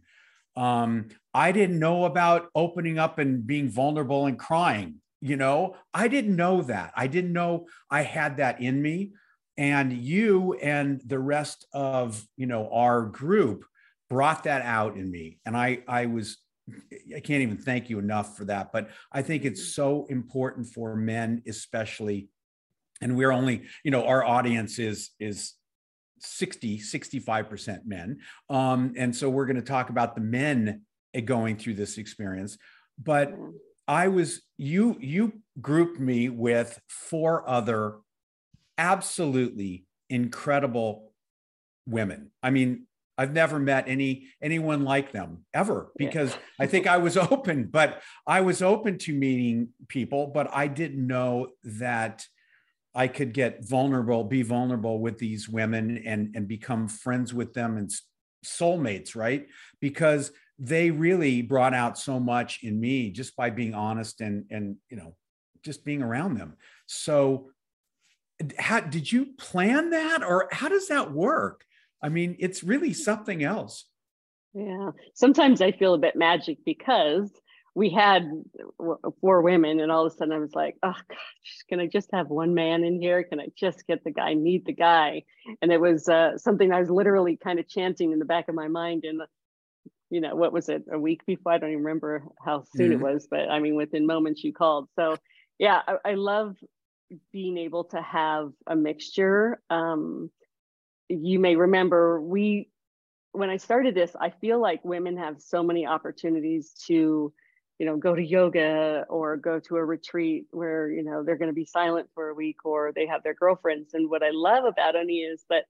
Um, 0.56 1.10
I 1.34 1.52
didn't 1.52 1.78
know 1.78 2.06
about 2.06 2.50
opening 2.56 2.98
up 2.98 3.20
and 3.20 3.46
being 3.46 3.70
vulnerable 3.70 4.26
and 4.26 4.40
crying. 4.40 4.96
You 5.22 5.36
know, 5.36 5.76
I 5.94 6.08
didn't 6.08 6.36
know 6.36 6.64
that. 6.64 6.94
I 6.96 7.08
didn't 7.08 7.34
know 7.34 7.68
I 7.90 8.02
had 8.02 8.38
that 8.38 8.62
in 8.62 8.82
me. 8.82 9.14
And 9.58 9.92
you 9.92 10.54
and 10.54 11.02
the 11.06 11.20
rest 11.20 11.66
of 11.74 12.24
you 12.36 12.46
know 12.46 12.70
our 12.72 13.04
group 13.04 13.66
brought 14.08 14.44
that 14.44 14.62
out 14.62 14.98
in 14.98 15.10
me, 15.10 15.40
and 15.46 15.58
I 15.58 15.80
I 15.88 16.06
was 16.06 16.38
I 17.16 17.20
can't 17.20 17.42
even 17.42 17.58
thank 17.58 17.90
you 17.90 17.98
enough 17.98 18.38
for 18.38 18.46
that. 18.46 18.72
But 18.72 18.90
I 19.12 19.24
think 19.24 19.46
it's 19.46 19.74
so 19.74 20.06
important 20.10 20.68
for 20.68 20.96
men, 20.96 21.42
especially, 21.48 22.30
and 23.02 23.18
we're 23.18 23.32
only 23.32 23.64
you 23.84 23.90
know 23.90 24.06
our 24.06 24.24
audience 24.24 24.78
is 24.78 25.10
is 25.20 25.54
60, 26.20 26.80
65% 26.80 27.86
men. 27.86 28.20
Um, 28.50 28.94
and 28.98 29.16
so 29.16 29.30
we're 29.30 29.46
going 29.46 29.58
to 29.58 29.62
talk 29.62 29.90
about 29.90 30.16
the 30.16 30.22
men 30.22 30.82
going 31.26 31.58
through 31.58 31.76
this 31.76 31.98
experience. 31.98 32.58
But 33.02 33.34
I 33.88 34.08
was, 34.10 34.42
you, 34.58 34.98
you 35.00 35.34
grouped 35.62 36.00
me 36.00 36.30
with 36.30 36.80
four 36.88 37.48
other 37.48 37.96
absolutely 38.78 39.86
incredible 40.10 41.14
women. 41.86 42.32
I 42.44 42.50
mean, 42.50 42.88
I've 43.18 43.34
never 43.34 43.58
met 43.58 43.86
any 43.88 44.28
anyone 44.42 44.84
like 44.84 45.12
them 45.12 45.46
ever 45.54 45.90
because 45.98 46.32
yeah. 46.32 46.38
I 46.60 46.68
think 46.68 46.86
I 46.86 46.98
was 46.98 47.18
open, 47.18 47.66
but 47.66 48.02
I 48.28 48.42
was 48.42 48.62
open 48.62 49.00
to 49.00 49.14
meeting 49.14 49.70
people, 49.88 50.28
but 50.28 50.50
I 50.54 50.68
didn't 50.68 51.06
know 51.06 51.48
that 51.64 52.26
I 52.98 53.08
could 53.08 53.32
get 53.32 53.64
vulnerable, 53.64 54.24
be 54.24 54.42
vulnerable 54.42 55.00
with 55.00 55.20
these 55.20 55.48
women 55.48 56.02
and, 56.04 56.36
and 56.36 56.48
become 56.48 56.88
friends 56.88 57.32
with 57.32 57.54
them 57.54 57.78
and 57.78 57.92
soulmates, 58.44 59.16
right? 59.16 59.46
Because 59.80 60.32
they 60.58 60.90
really 60.90 61.44
brought 61.44 61.76
out 61.76 62.00
so 62.00 62.20
much 62.20 62.64
in 62.64 62.80
me 62.80 63.12
just 63.12 63.36
by 63.36 63.52
being 63.52 63.76
honest 63.76 64.20
and, 64.20 64.46
and, 64.50 64.78
you 64.90 64.98
know, 64.98 65.16
just 65.64 65.86
being 65.86 66.02
around 66.02 66.40
them. 66.40 66.56
So 66.88 67.52
how 68.58 68.80
did 68.80 69.12
you 69.12 69.28
plan 69.38 69.92
that 69.92 70.24
or 70.24 70.50
how 70.52 70.68
does 70.68 70.88
that 70.88 71.12
work? 71.12 71.64
I 72.02 72.10
mean, 72.10 72.36
it's 72.40 72.64
really 72.64 72.94
something 72.94 73.44
else. 73.44 73.86
Yeah. 74.56 74.90
Sometimes 75.14 75.62
I 75.62 75.72
feel 75.72 75.94
a 75.94 76.00
bit 76.00 76.16
magic 76.16 76.58
because 76.66 77.30
we 77.78 77.90
had 77.90 78.32
four 79.22 79.44
women 79.44 79.80
and 79.80 79.92
all 79.92 80.06
of 80.06 80.12
a 80.12 80.16
sudden 80.16 80.34
i 80.34 80.40
was 80.40 80.56
like 80.56 80.76
oh 80.82 80.96
gosh 81.10 81.66
can 81.70 81.80
i 81.80 81.86
just 81.86 82.10
have 82.12 82.28
one 82.28 82.54
man 82.54 82.84
in 82.84 83.00
here 83.00 83.24
can 83.24 83.40
i 83.40 83.48
just 83.56 83.86
get 83.86 84.04
the 84.04 84.12
guy 84.12 84.34
meet 84.34 84.66
the 84.66 84.74
guy 84.74 85.22
and 85.62 85.72
it 85.72 85.80
was 85.80 86.10
uh, 86.10 86.38
something 86.38 86.72
i 86.72 86.80
was 86.80 86.90
literally 86.90 87.38
kind 87.38 87.60
of 87.60 87.68
chanting 87.68 88.12
in 88.12 88.20
the 88.20 88.26
back 88.26 88.48
of 88.48 88.56
my 88.56 88.68
mind 88.68 89.04
and 89.04 89.22
you 90.10 90.22
know, 90.22 90.36
what 90.36 90.54
was 90.54 90.70
it, 90.70 90.84
a 90.92 90.98
week 90.98 91.26
before? 91.26 91.52
I 91.52 91.58
don't 91.58 91.72
even 91.72 91.84
remember 91.84 92.24
how 92.44 92.64
soon 92.76 92.92
mm-hmm. 92.92 93.06
it 93.06 93.14
was, 93.14 93.28
but 93.30 93.50
I 93.50 93.60
mean, 93.60 93.76
within 93.76 94.06
moments 94.06 94.44
you 94.44 94.54
called. 94.54 94.88
So, 94.96 95.18
yeah, 95.60 95.82
I, 95.88 96.12
I 96.12 96.14
love 96.14 96.56
being 97.32 97.58
able 97.58 97.86
to 97.86 98.02
have 98.02 98.52
a 98.66 98.76
mixture. 98.76 99.62
Um, 99.70 100.30
you 101.10 101.40
may 101.40 101.56
remember 101.56 102.22
we, 102.22 102.70
when 103.32 103.50
I 103.50 103.58
started 103.58 103.96
this, 103.96 104.16
I 104.20 104.30
feel 104.30 104.62
like 104.62 104.84
women 104.84 105.18
have 105.18 105.42
so 105.42 105.62
many 105.62 105.86
opportunities 105.86 106.72
to, 106.88 107.34
you 107.80 107.86
know, 107.86 107.98
go 107.98 108.16
to 108.16 108.24
yoga 108.24 109.06
or 109.10 109.38
go 109.38 109.60
to 109.60 109.76
a 109.76 109.86
retreat 109.86 110.48
where, 110.52 110.90
you 110.90 111.04
know, 111.04 111.24
they're 111.24 111.38
going 111.38 111.50
to 111.50 111.54
be 111.54 111.66
silent 111.66 112.10
for 112.14 112.30
a 112.30 112.34
week 112.34 112.66
or 112.66 112.92
they 112.92 113.06
have 113.06 113.24
their 113.24 113.36
girlfriends. 113.36 113.94
And 113.94 114.10
what 114.10 114.24
I 114.24 114.32
love 114.32 114.66
about 114.66 114.96
Oni 114.96 115.20
is 115.20 115.46
that 115.50 115.66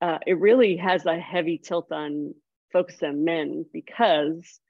uh, 0.00 0.18
it 0.26 0.40
really 0.40 0.76
has 0.78 1.04
a 1.04 1.18
heavy 1.18 1.58
tilt 1.58 1.92
on 1.92 2.34
focus 2.72 3.02
on 3.02 3.24
men 3.24 3.66
because 3.72 4.60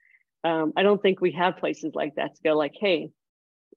um, 0.43 0.73
I 0.75 0.83
don't 0.83 1.01
think 1.01 1.21
we 1.21 1.31
have 1.31 1.57
places 1.57 1.93
like 1.95 2.15
that 2.15 2.35
to 2.35 2.41
go 2.43 2.55
like, 2.55 2.73
hey, 2.79 3.11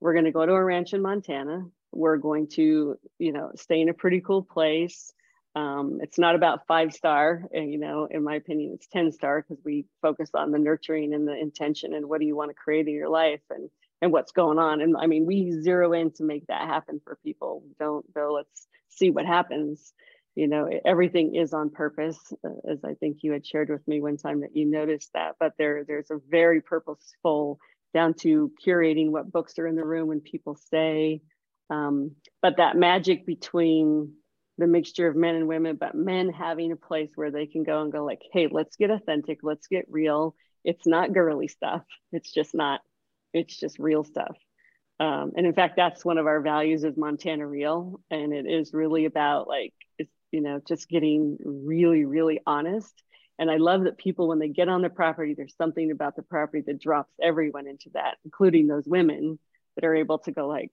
we're 0.01 0.13
going 0.13 0.25
to 0.25 0.33
go 0.33 0.45
to 0.45 0.53
a 0.53 0.65
ranch 0.65 0.93
in 0.93 1.01
Montana. 1.01 1.65
We're 1.93 2.17
going 2.17 2.49
to, 2.55 2.97
you 3.19 3.33
know, 3.33 3.53
stay 3.55 3.81
in 3.81 3.89
a 3.89 3.95
pretty 3.95 4.21
cool 4.21 4.43
place. 4.43 5.13
Um, 5.57 6.01
it's 6.03 6.19
not 6.19 6.35
about 6.35 6.67
five 6.69 6.93
star, 6.93 7.45
you 7.51 7.79
know, 7.79 8.07
in 8.11 8.23
my 8.23 8.35
opinion, 8.35 8.73
it's 8.75 8.87
10 8.89 9.11
star 9.11 9.41
because 9.43 9.65
we 9.65 9.87
focus 10.03 10.31
on 10.35 10.51
the 10.51 10.59
nurturing 10.59 11.15
and 11.15 11.27
the 11.27 11.35
intention 11.37 11.95
and 11.95 12.07
what 12.07 12.21
do 12.21 12.27
you 12.27 12.37
want 12.37 12.51
to 12.51 12.55
create 12.55 12.87
in 12.87 12.95
your 12.95 13.09
life 13.09 13.41
and 13.51 13.71
and 14.03 14.13
what's 14.13 14.33
going 14.33 14.59
on. 14.59 14.83
And 14.83 14.95
I 14.99 15.07
mean, 15.07 15.25
we 15.25 15.51
zero 15.63 15.95
in 15.95 16.11
to 16.13 16.25
make 16.25 16.47
that 16.49 16.69
happen 16.69 17.01
for 17.03 17.19
people. 17.25 17.63
Don't 17.79 18.13
go, 18.13 18.35
let's 18.35 18.69
see 18.91 19.11
what 19.11 19.25
happens 19.25 19.95
you 20.37 20.47
know 20.47 20.69
everything 20.85 21.35
is 21.35 21.53
on 21.53 21.71
purpose 21.71 22.19
uh, 22.45 22.71
as 22.71 22.85
i 22.85 22.95
think 22.95 23.19
you 23.23 23.33
had 23.33 23.45
shared 23.45 23.71
with 23.71 23.87
me 23.89 24.01
one 24.01 24.17
time 24.17 24.43
that 24.43 24.55
you 24.55 24.65
noticed 24.67 25.11
that 25.15 25.35
but 25.41 25.53
there 25.59 25.85
there's 25.85 26.11
a 26.11 26.21
very 26.31 26.61
purposeful 26.61 27.59
down 27.93 28.15
to 28.15 28.53
curating 28.65 29.11
what 29.11 29.33
books 29.33 29.59
are 29.59 29.67
in 29.67 29.75
the 29.75 29.85
room 29.85 30.09
when 30.09 30.21
people 30.21 30.55
stay 30.55 31.21
um, 31.69 32.13
but 32.43 32.59
that 32.59 32.77
magic 32.77 33.27
between 33.27 34.13
the 34.59 34.67
mixture 34.67 35.07
of 35.07 35.17
men 35.17 35.35
and 35.35 35.49
women 35.49 35.77
but 35.77 35.95
men 35.95 36.31
having 36.31 36.73
a 36.73 36.77
place 36.77 37.11
where 37.15 37.31
they 37.31 37.47
can 37.47 37.63
go 37.63 37.83
and 37.83 37.93
go 37.93 38.05
like 38.05 38.23
hey 38.33 38.49
let's 38.51 38.77
get 38.77 38.91
authentic 38.91 39.39
let's 39.43 39.67
get 39.67 39.87
real 39.89 40.35
it's 40.65 40.87
not 40.87 41.13
girly 41.13 41.49
stuff 41.49 41.83
it's 42.13 42.33
just 42.33 42.55
not 42.55 42.81
it's 43.33 43.57
just 43.59 43.79
real 43.79 44.05
stuff 44.05 44.37
um, 44.99 45.33
and 45.37 45.47
in 45.47 45.53
fact 45.53 45.77
that's 45.77 46.05
one 46.05 46.19
of 46.19 46.27
our 46.27 46.41
values 46.41 46.85
is 46.85 46.97
montana 46.97 47.47
real 47.47 48.01
and 48.11 48.33
it 48.33 48.47
is 48.47 48.73
really 48.73 49.05
about 49.05 49.47
like 49.47 49.75
it's 49.99 50.11
you 50.37 50.43
know, 50.43 50.61
just 50.67 50.89
getting 50.89 51.39
really, 51.45 52.05
really 52.05 52.41
honest. 52.47 52.93
And 53.39 53.51
I 53.51 53.57
love 53.57 53.85
that 53.85 53.99
people, 53.99 54.29
when 54.29 54.39
they 54.39 54.49
get 54.49 54.69
on 54.69 54.83
the 54.83 54.91
property, 54.91 55.35
there's 55.35 55.57
something 55.57 55.91
about 55.91 56.15
the 56.15 56.23
property 56.23 56.63
that 56.67 56.81
drops 56.81 57.13
everyone 57.23 57.67
into 57.67 57.91
that, 57.95 58.17
including 58.25 58.67
those 58.67 58.87
women 58.87 59.39
that 59.75 59.85
are 59.85 59.95
able 59.95 60.19
to 60.21 60.33
go 60.33 60.47
like, 60.47 60.73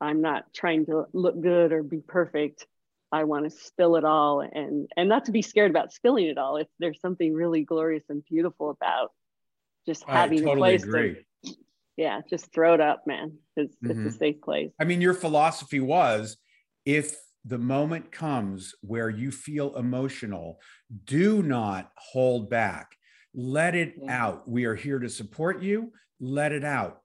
I'm 0.00 0.20
not 0.20 0.52
trying 0.54 0.86
to 0.86 1.04
look 1.12 1.40
good 1.40 1.72
or 1.72 1.82
be 1.82 2.00
perfect. 2.00 2.66
I 3.12 3.24
want 3.24 3.44
to 3.44 3.50
spill 3.50 3.96
it 3.96 4.04
all 4.04 4.40
and 4.40 4.88
and 4.96 5.08
not 5.08 5.26
to 5.26 5.32
be 5.32 5.42
scared 5.42 5.70
about 5.70 5.92
spilling 5.92 6.26
it 6.26 6.38
all. 6.38 6.56
If 6.56 6.68
there's 6.78 7.00
something 7.00 7.34
really 7.34 7.62
glorious 7.62 8.04
and 8.08 8.24
beautiful 8.24 8.70
about 8.70 9.10
just 9.86 10.04
having 10.04 10.38
totally 10.38 10.54
a 10.54 10.58
place 10.58 10.82
agree. 10.84 11.14
to 11.14 11.22
yeah, 11.96 12.20
just 12.28 12.52
throw 12.52 12.74
it 12.74 12.80
up, 12.80 13.06
man. 13.06 13.38
It's 13.56 13.74
mm-hmm. 13.76 13.90
it's 13.90 13.98
a 13.98 14.02
mm-hmm. 14.02 14.18
safe 14.18 14.40
place. 14.40 14.70
I 14.80 14.84
mean, 14.84 15.00
your 15.00 15.14
philosophy 15.14 15.80
was 15.80 16.36
if 16.84 17.16
the 17.44 17.58
moment 17.58 18.12
comes 18.12 18.74
where 18.80 19.10
you 19.10 19.30
feel 19.30 19.76
emotional, 19.76 20.58
do 21.04 21.42
not 21.42 21.90
hold 21.96 22.48
back. 22.48 22.96
Let 23.34 23.74
it 23.74 23.94
yeah. 24.00 24.24
out. 24.24 24.48
We 24.48 24.64
are 24.64 24.74
here 24.74 24.98
to 24.98 25.08
support 25.08 25.62
you. 25.62 25.92
Let 26.20 26.52
it 26.52 26.64
out. 26.64 27.01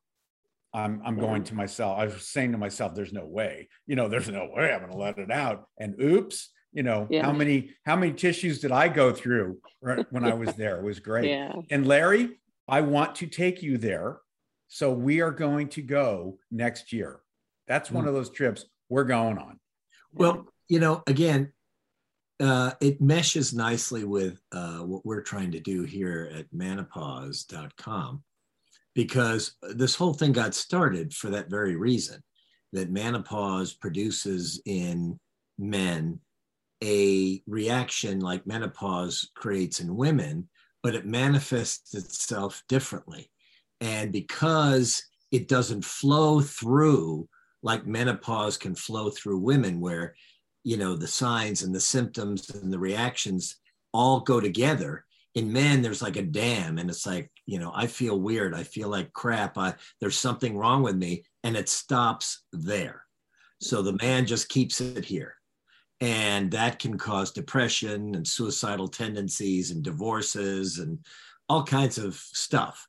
I'm, 0.77 1.01
I'm 1.03 1.17
going 1.17 1.43
to 1.45 1.55
myself. 1.55 1.97
I 1.97 2.05
was 2.05 2.27
saying 2.27 2.51
to 2.51 2.57
myself, 2.57 2.93
there's 2.93 3.13
no 3.13 3.25
way, 3.25 3.67
you 3.87 3.95
know, 3.95 4.07
there's 4.07 4.29
no 4.29 4.49
way 4.53 4.71
I'm 4.71 4.81
going 4.81 4.91
to 4.91 4.97
let 4.97 5.17
it 5.17 5.31
out. 5.31 5.67
And 5.79 5.99
oops, 5.99 6.51
you 6.71 6.83
know, 6.83 7.07
yeah. 7.09 7.25
how 7.25 7.31
many, 7.31 7.71
how 7.83 7.95
many 7.95 8.13
tissues 8.13 8.59
did 8.59 8.71
I 8.71 8.87
go 8.87 9.11
through 9.11 9.57
when 9.79 10.23
I 10.23 10.35
was 10.35 10.53
there? 10.53 10.77
It 10.77 10.83
was 10.83 10.99
great. 11.09 11.29
Yeah. 11.29 11.53
And 11.71 11.87
Larry, 11.87 12.37
I 12.67 12.81
want 12.81 13.15
to 13.15 13.27
take 13.27 13.63
you 13.63 13.79
there. 13.79 14.19
So 14.67 14.93
we 14.93 15.21
are 15.21 15.31
going 15.31 15.69
to 15.69 15.81
go 15.81 16.37
next 16.51 16.93
year. 16.93 17.21
That's 17.67 17.89
one 17.89 18.05
mm. 18.05 18.09
of 18.09 18.13
those 18.13 18.29
trips 18.29 18.65
we're 18.89 19.05
going 19.05 19.39
on. 19.39 19.59
Well, 20.13 20.47
you 20.67 20.79
know, 20.79 21.01
again, 21.07 21.53
uh, 22.39 22.73
it 22.81 23.01
meshes 23.01 23.51
nicely 23.51 24.03
with 24.03 24.39
uh, 24.51 24.79
what 24.79 25.03
we're 25.03 25.23
trying 25.23 25.53
to 25.53 25.59
do 25.59 25.83
here 25.83 26.31
at 26.35 26.53
manopause.com 26.53 28.23
because 28.97 29.53
this 29.75 29.93
whole 29.93 30.15
thing 30.15 30.31
got 30.31 30.55
started 30.55 31.13
for 31.13 31.29
that 31.29 31.51
very 31.51 31.75
reason 31.75 32.19
that 32.73 32.91
manopause 32.91 33.79
produces 33.79 34.59
in 34.65 35.19
men 35.59 36.19
a 36.83 37.43
reaction 37.45 38.19
like 38.19 38.47
menopause 38.47 39.29
creates 39.35 39.81
in 39.81 39.95
women, 39.95 40.49
but 40.81 40.95
it 40.95 41.05
manifests 41.05 41.93
itself 41.93 42.63
differently. 42.67 43.29
And 43.81 44.11
because 44.11 45.03
it 45.31 45.47
doesn't 45.47 45.85
flow 45.85 46.41
through 46.41 47.29
like 47.61 47.85
menopause 47.85 48.57
can 48.57 48.73
flow 48.73 49.11
through 49.11 49.37
women 49.37 49.79
where 49.79 50.15
you 50.63 50.77
know 50.77 50.95
the 50.95 51.07
signs 51.07 51.61
and 51.61 51.73
the 51.73 51.79
symptoms 51.79 52.49
and 52.49 52.73
the 52.73 52.79
reactions 52.79 53.57
all 53.93 54.21
go 54.21 54.39
together 54.39 55.05
in 55.35 55.51
men 55.51 55.81
there's 55.81 56.01
like 56.01 56.17
a 56.17 56.21
dam 56.21 56.77
and 56.77 56.89
it's 56.89 57.05
like 57.05 57.31
you 57.47 57.57
know 57.57 57.71
i 57.73 57.87
feel 57.87 58.19
weird. 58.19 58.53
I 58.53 58.63
feel 58.63 58.89
like 58.89 59.11
crap. 59.13 59.57
I, 59.57 59.73
there's 59.99 60.19
something 60.19 60.55
wrong 60.55 60.83
with 60.83 60.95
me 60.95 61.23
and 61.43 61.57
it 61.57 61.69
stops 61.69 62.43
there. 62.53 63.03
So 63.59 63.81
the 63.81 63.97
man 64.01 64.27
just 64.27 64.49
keeps 64.49 64.81
it 64.81 65.05
here. 65.05 65.33
And 65.99 66.51
that 66.51 66.77
can 66.77 66.97
cause 66.97 67.31
depression 67.31 68.13
and 68.13 68.27
suicidal 68.27 68.87
tendencies 68.87 69.71
and 69.71 69.81
divorces 69.81 70.77
and 70.77 70.99
all 71.49 71.63
kinds 71.63 71.97
of 71.97 72.13
stuff. 72.15 72.85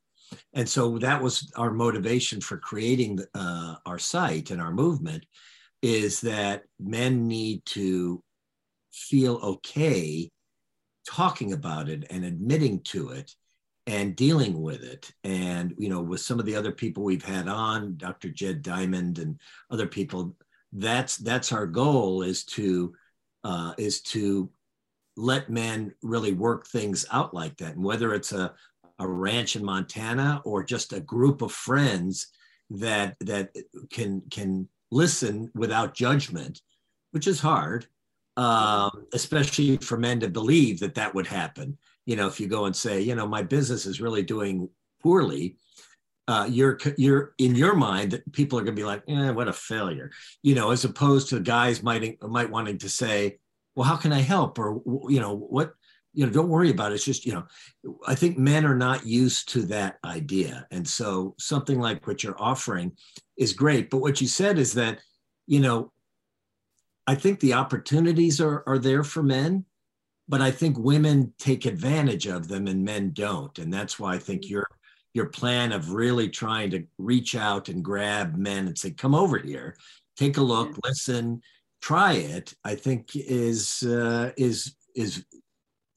And 0.53 0.69
so 0.69 0.99
that 0.99 1.23
was 1.23 1.51
our 1.55 1.71
motivation 1.71 2.39
for 2.39 2.57
creating 2.57 3.19
uh, 3.33 3.75
our 3.85 3.97
site 3.97 4.51
and 4.51 4.61
our 4.61 4.71
movement 4.71 5.25
is 5.81 6.21
that 6.21 6.63
men 6.79 7.27
need 7.27 7.65
to 7.65 8.21
feel 8.91 9.35
okay 9.37 10.29
talking 11.07 11.53
about 11.53 11.89
it 11.89 12.05
and 12.11 12.23
admitting 12.23 12.81
to 12.81 13.09
it 13.09 13.33
and 13.89 14.15
dealing 14.15 14.61
with 14.61 14.83
it 14.83 15.11
and 15.23 15.73
you 15.77 15.89
know 15.89 15.99
with 15.99 16.21
some 16.21 16.39
of 16.39 16.45
the 16.45 16.55
other 16.55 16.71
people 16.71 17.03
we've 17.03 17.25
had 17.25 17.47
on 17.47 17.97
dr 17.97 18.29
jed 18.29 18.61
diamond 18.61 19.17
and 19.19 19.39
other 19.71 19.87
people 19.87 20.35
that's 20.73 21.17
that's 21.17 21.51
our 21.51 21.65
goal 21.65 22.21
is 22.21 22.43
to 22.43 22.93
uh, 23.43 23.73
is 23.77 24.01
to 24.01 24.49
let 25.17 25.49
men 25.49 25.93
really 26.01 26.33
work 26.33 26.67
things 26.67 27.05
out 27.11 27.33
like 27.33 27.57
that 27.57 27.75
and 27.75 27.83
whether 27.83 28.13
it's 28.13 28.31
a, 28.31 28.53
a 28.99 29.07
ranch 29.07 29.55
in 29.55 29.63
Montana 29.63 30.41
or 30.45 30.63
just 30.63 30.93
a 30.93 30.99
group 30.99 31.41
of 31.41 31.51
friends 31.51 32.27
that 32.69 33.15
that 33.21 33.51
can 33.91 34.21
can 34.29 34.67
listen 34.91 35.51
without 35.55 35.93
judgment, 35.93 36.61
which 37.11 37.27
is 37.27 37.39
hard, 37.39 37.87
um, 38.37 39.05
especially 39.13 39.77
for 39.77 39.97
men 39.97 40.19
to 40.19 40.27
believe 40.27 40.79
that 40.79 40.95
that 40.95 41.13
would 41.15 41.27
happen. 41.27 41.77
You 42.09 42.15
know, 42.15 42.27
if 42.27 42.39
you 42.39 42.47
go 42.47 42.65
and 42.65 42.75
say, 42.75 43.01
you 43.01 43.13
know, 43.13 43.27
my 43.27 43.43
business 43.43 43.85
is 43.85 44.01
really 44.01 44.23
doing 44.23 44.67
poorly, 45.03 45.57
uh, 46.27 46.47
you're 46.49 46.79
you're 46.97 47.35
in 47.37 47.53
your 47.53 47.75
mind 47.75 48.11
that 48.11 48.33
people 48.33 48.57
are 48.57 48.63
going 48.63 48.75
to 48.75 48.81
be 48.81 48.85
like, 48.85 49.03
eh, 49.07 49.29
what 49.29 49.47
a 49.47 49.53
failure, 49.53 50.09
you 50.41 50.55
know, 50.55 50.71
as 50.71 50.85
opposed 50.85 51.29
to 51.29 51.39
guys 51.39 51.83
might 51.83 52.17
might 52.23 52.49
wanting 52.49 52.79
to 52.79 52.89
say, 52.89 53.37
well, 53.75 53.87
how 53.87 53.95
can 53.95 54.11
I 54.11 54.21
help, 54.21 54.57
or 54.57 54.81
you 55.07 55.19
know, 55.19 55.35
what 55.35 55.73
you 56.13 56.25
know 56.25 56.31
don't 56.31 56.49
worry 56.49 56.71
about 56.71 56.91
it 56.91 56.95
it's 56.95 57.05
just 57.05 57.23
you 57.23 57.31
know 57.31 57.45
i 58.07 58.15
think 58.15 58.35
men 58.35 58.65
are 58.65 58.75
not 58.75 59.05
used 59.05 59.47
to 59.49 59.61
that 59.67 59.99
idea. 60.03 60.65
And 60.71 60.87
so 60.87 61.35
something 61.37 61.79
like 61.79 62.07
what 62.07 62.23
you're 62.23 62.41
offering 62.41 62.93
is 63.37 63.53
great 63.53 63.91
but 63.91 63.99
what 63.99 64.19
you 64.19 64.27
said 64.27 64.57
is 64.57 64.73
that 64.73 64.99
you 65.45 65.59
know 65.59 65.91
i 67.05 67.13
think 67.13 67.39
the 67.39 67.53
opportunities 67.53 68.41
are 68.41 68.63
are 68.65 68.79
there 68.79 69.03
for 69.03 69.21
men 69.21 69.65
but 70.29 70.39
i 70.39 70.51
think 70.51 70.77
women 70.77 71.33
take 71.39 71.65
advantage 71.65 72.27
of 72.27 72.47
them 72.47 72.67
and 72.67 72.85
men 72.85 73.11
don't. 73.11 73.57
And 73.59 73.73
that's 73.73 73.99
why 73.99 74.13
i 74.13 74.19
think 74.19 74.43
mm-hmm. 74.43 74.53
your 74.53 74.67
your 75.13 75.25
plan 75.25 75.71
of 75.73 75.91
really 75.91 76.29
trying 76.29 76.69
to 76.69 76.85
reach 76.99 77.35
out 77.35 77.67
and 77.67 77.83
grab 77.83 78.37
men 78.37 78.67
and 78.67 78.77
say 78.77 78.91
come 78.91 79.15
over 79.15 79.39
here 79.39 79.75
take 80.15 80.37
a 80.37 80.41
look 80.41 80.77
listen 80.85 81.41
try 81.81 82.13
it 82.13 82.53
i 82.63 82.75
think 82.75 83.09
is 83.15 83.83
uh, 83.83 84.31
is 84.37 84.75
is 84.95 85.25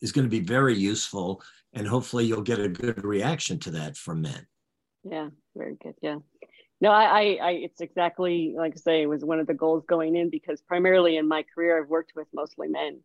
is 0.01 0.13
going 0.13 0.25
to 0.25 0.31
be 0.31 0.41
very 0.41 0.75
useful 0.75 1.43
and 1.75 1.87
hopefully 1.87 2.25
you'll 2.25 2.43
get 2.43 2.59
a 2.59 2.69
good 2.69 3.05
reaction 3.05 3.59
to 3.59 3.71
that 3.71 3.97
from 3.97 4.23
men. 4.23 4.47
Yeah 5.05 5.29
very 5.55 5.77
good 5.83 5.95
yeah. 6.01 6.19
No 6.81 6.91
I, 6.91 7.05
I, 7.05 7.39
I 7.43 7.51
it's 7.67 7.81
exactly 7.83 8.55
like 8.57 8.73
i 8.73 8.77
say 8.77 9.03
it 9.03 9.07
was 9.07 9.25
one 9.25 9.41
of 9.41 9.47
the 9.47 9.55
goals 9.55 9.85
going 9.87 10.17
in 10.17 10.31
because 10.31 10.63
primarily 10.63 11.19
in 11.19 11.29
my 11.29 11.45
career 11.55 11.79
i've 11.79 11.91
worked 11.91 12.13
with 12.17 12.29
mostly 12.33 12.69
men 12.69 13.01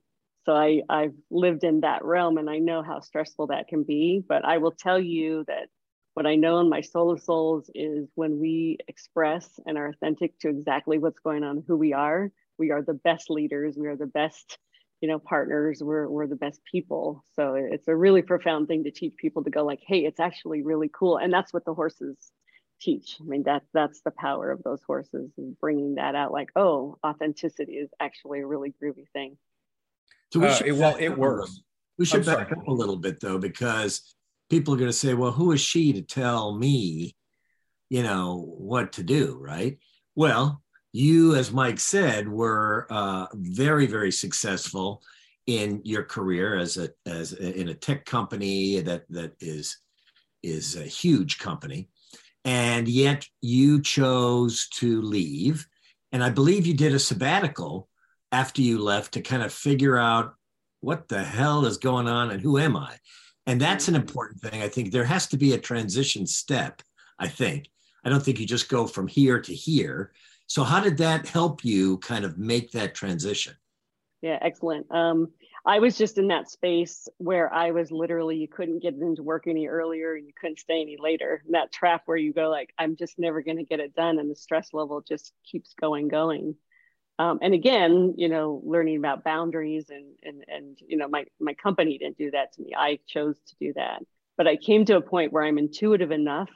So 0.48 0.56
I, 0.56 0.82
I've 0.88 1.14
lived 1.30 1.66
in 1.66 1.82
that 1.82 2.06
realm 2.06 2.38
and 2.38 2.50
I 2.50 2.60
know 2.60 2.82
how 2.82 3.02
stressful 3.02 3.48
that 3.48 3.68
can 3.68 3.84
be. 3.84 4.24
But 4.26 4.46
I 4.46 4.60
will 4.60 4.72
tell 4.72 4.98
you 4.98 5.44
that 5.48 5.68
what 6.14 6.26
I 6.26 6.36
know 6.36 6.62
in 6.62 6.70
my 6.70 6.80
soul 6.80 7.12
of 7.12 7.22
souls 7.22 7.70
is 7.76 8.08
when 8.16 8.40
we 8.40 8.78
express 8.88 9.60
and 9.66 9.78
are 9.78 9.90
authentic 9.90 10.40
to 10.40 10.48
exactly 10.48 11.00
what's 11.00 11.20
going 11.20 11.44
on, 11.44 11.66
who 11.68 11.76
we 11.76 11.92
are, 11.92 12.32
we 12.58 12.72
are 12.72 12.82
the 12.82 12.94
best 12.94 13.30
leaders, 13.30 13.76
we 13.78 13.88
are 13.88 13.98
the 13.98 14.06
best, 14.06 14.58
you 15.02 15.10
know, 15.10 15.20
partners, 15.20 15.84
we're, 15.84 16.08
we're 16.08 16.28
the 16.28 16.38
best 16.38 16.62
people. 16.64 17.26
So 17.36 17.56
it's 17.56 17.90
a 17.90 17.96
really 17.96 18.22
profound 18.22 18.70
thing 18.70 18.86
to 18.86 18.92
teach 18.92 19.18
people 19.18 19.44
to 19.44 19.50
go 19.50 19.66
like, 19.66 19.82
hey, 19.86 20.06
it's 20.06 20.22
actually 20.22 20.64
really 20.64 20.90
cool. 20.90 21.18
And 21.18 21.32
that's 21.32 21.52
what 21.54 21.66
the 21.66 21.74
horses 21.74 22.16
teach. 22.80 23.18
I 23.20 23.26
mean, 23.26 23.44
that 23.44 23.64
that's 23.74 24.00
the 24.00 24.12
power 24.12 24.50
of 24.50 24.64
those 24.64 24.82
horses 24.88 25.30
and 25.38 25.60
bringing 25.60 25.96
that 25.96 26.16
out 26.16 26.32
like, 26.32 26.52
oh, 26.56 26.98
authenticity 27.06 27.74
is 27.74 27.90
actually 28.00 28.40
a 28.40 28.48
really 28.48 28.74
groovy 28.82 29.10
thing. 29.12 29.38
So 30.34 30.40
we 30.40 30.48
uh, 30.48 30.54
should, 30.54 30.74
well, 30.74 30.98
it 31.00 31.18
works. 31.18 31.62
We 31.98 32.06
should 32.06 32.26
back 32.26 32.52
up 32.52 32.68
a 32.68 32.74
little 32.74 32.98
bit 32.98 33.20
though, 33.20 33.38
because 33.38 34.16
people 34.50 34.74
are 34.74 34.78
going 34.78 34.90
to 34.90 34.94
say, 34.94 35.14
well, 35.14 35.32
who 35.32 35.52
is 35.52 35.62
she 35.62 35.94
to 35.94 36.02
tell 36.02 36.58
me, 36.58 37.16
you 37.90 38.04
know, 38.04 38.54
what 38.58 38.94
to 38.94 39.04
do, 39.04 39.38
right? 39.40 39.78
Well, 40.16 40.62
you, 40.94 41.36
as 41.36 41.52
Mike 41.52 41.80
said, 41.80 42.28
were 42.28 42.88
uh, 42.90 43.28
very, 43.34 43.88
very 43.88 44.12
successful 44.12 45.02
in 45.46 45.82
your 45.86 46.04
career 46.04 46.58
as 46.58 46.78
a 46.78 46.90
as 47.06 47.34
a, 47.34 47.60
in 47.60 47.70
a 47.70 47.74
tech 47.74 48.06
company 48.06 48.82
that 48.82 49.04
that 49.10 49.34
is 49.40 49.78
is 50.44 50.76
a 50.76 50.84
huge 50.84 51.40
company, 51.40 51.90
and 52.46 52.88
yet 52.88 53.26
you 53.42 53.82
chose 53.82 54.68
to 54.74 55.02
leave, 55.02 55.66
and 56.12 56.24
I 56.24 56.30
believe 56.30 56.66
you 56.66 56.74
did 56.74 56.94
a 56.94 57.00
sabbatical 57.00 57.88
after 58.32 58.62
you 58.62 58.80
left 58.80 59.14
to 59.14 59.22
kind 59.22 59.44
of 59.44 59.54
figure 59.54 59.98
out 59.98 60.36
what 60.82 61.08
the 61.08 61.24
hell 61.24 61.66
is 61.66 61.78
going 61.78 62.08
on 62.08 62.32
and 62.32 62.42
who 62.42 62.58
am 62.58 62.76
I 62.76 62.98
and 63.48 63.62
that's 63.62 63.88
an 63.88 63.96
important 63.96 64.42
thing. 64.42 64.62
I 64.62 64.68
think 64.68 64.92
there 64.92 65.06
has 65.06 65.26
to 65.28 65.38
be 65.38 65.54
a 65.54 65.58
transition 65.58 66.28
step, 66.28 66.82
I 67.18 67.30
think. 67.30 67.70
I 68.04 68.10
don't 68.10 68.22
think 68.22 68.40
you 68.40 68.46
just 68.46 68.70
go 68.70 68.86
from 68.86 69.08
here 69.08 69.40
to 69.40 69.54
here. 69.54 70.12
So, 70.48 70.64
how 70.64 70.82
did 70.82 70.98
that 70.98 71.28
help 71.28 71.64
you 71.64 71.98
kind 72.00 72.26
of 72.26 72.38
make 72.38 72.72
that 72.72 72.94
transition? 72.94 73.54
Yeah, 74.22 74.38
excellent. 74.42 74.88
Um, 74.92 75.30
I 75.66 75.80
was 75.80 75.98
just 75.98 76.18
in 76.18 76.28
that 76.28 76.50
space 76.50 77.08
where 77.18 77.54
I 77.54 77.72
was 77.72 77.92
literally, 77.92 78.38
you 78.38 78.48
couldn't 78.48 78.82
get 78.82 78.96
into 78.96 79.24
work 79.24 79.48
any 79.48 79.68
earlier 79.68 80.16
and 80.16 80.26
you 80.26 80.34
couldn't 80.40 80.60
stay 80.60 80.82
any 80.82 80.98
later. 81.00 81.44
that 81.50 81.72
trap 81.72 82.04
where 82.06 82.18
you 82.18 82.34
go, 82.34 82.50
like, 82.50 82.74
I'm 82.78 82.96
just 82.96 83.18
never 83.18 83.42
going 83.42 83.58
to 83.58 83.64
get 83.64 83.80
it 83.80 83.96
done. 83.96 84.20
And 84.20 84.30
the 84.30 84.36
stress 84.36 84.74
level 84.74 85.04
just 85.08 85.34
keeps 85.50 85.74
going, 85.80 86.08
going. 86.08 86.56
Um, 87.20 87.40
and 87.42 87.54
again, 87.54 88.14
you 88.18 88.30
know, 88.30 88.62
learning 88.64 88.98
about 88.98 89.24
boundaries 89.24 89.90
and 89.90 90.06
and 90.24 90.44
and 90.48 90.78
you 90.88 90.98
know, 90.98 91.08
my 91.08 91.26
my 91.40 91.54
company 91.54 91.98
didn't 91.98 92.18
do 92.18 92.32
that 92.32 92.54
to 92.54 92.62
me. 92.62 92.74
I 92.78 93.00
chose 93.08 93.40
to 93.48 93.56
do 93.60 93.74
that. 93.74 94.04
But 94.38 94.48
I 94.48 94.56
came 94.56 94.86
to 94.86 94.98
a 94.98 95.02
point 95.02 95.34
where 95.34 95.44
I'm 95.44 95.58
intuitive 95.58 96.12
enough 96.12 96.50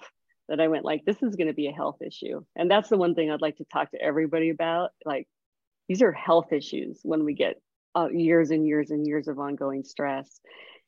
that 0.47 0.59
I 0.59 0.67
went 0.67 0.85
like, 0.85 1.03
this 1.05 1.23
is 1.23 1.35
going 1.35 1.47
to 1.47 1.53
be 1.53 1.67
a 1.67 1.71
health 1.71 2.01
issue. 2.05 2.43
And 2.55 2.69
that's 2.69 2.89
the 2.89 2.97
one 2.97 3.15
thing 3.15 3.31
I'd 3.31 3.41
like 3.41 3.57
to 3.57 3.65
talk 3.65 3.91
to 3.91 4.01
everybody 4.01 4.49
about. 4.49 4.91
Like, 5.05 5.27
these 5.87 6.01
are 6.01 6.11
health 6.11 6.53
issues 6.53 6.99
when 7.03 7.23
we 7.25 7.33
get 7.33 7.59
uh, 7.95 8.09
years 8.11 8.51
and 8.51 8.67
years 8.67 8.91
and 8.91 9.07
years 9.07 9.27
of 9.27 9.39
ongoing 9.39 9.83
stress. 9.83 10.39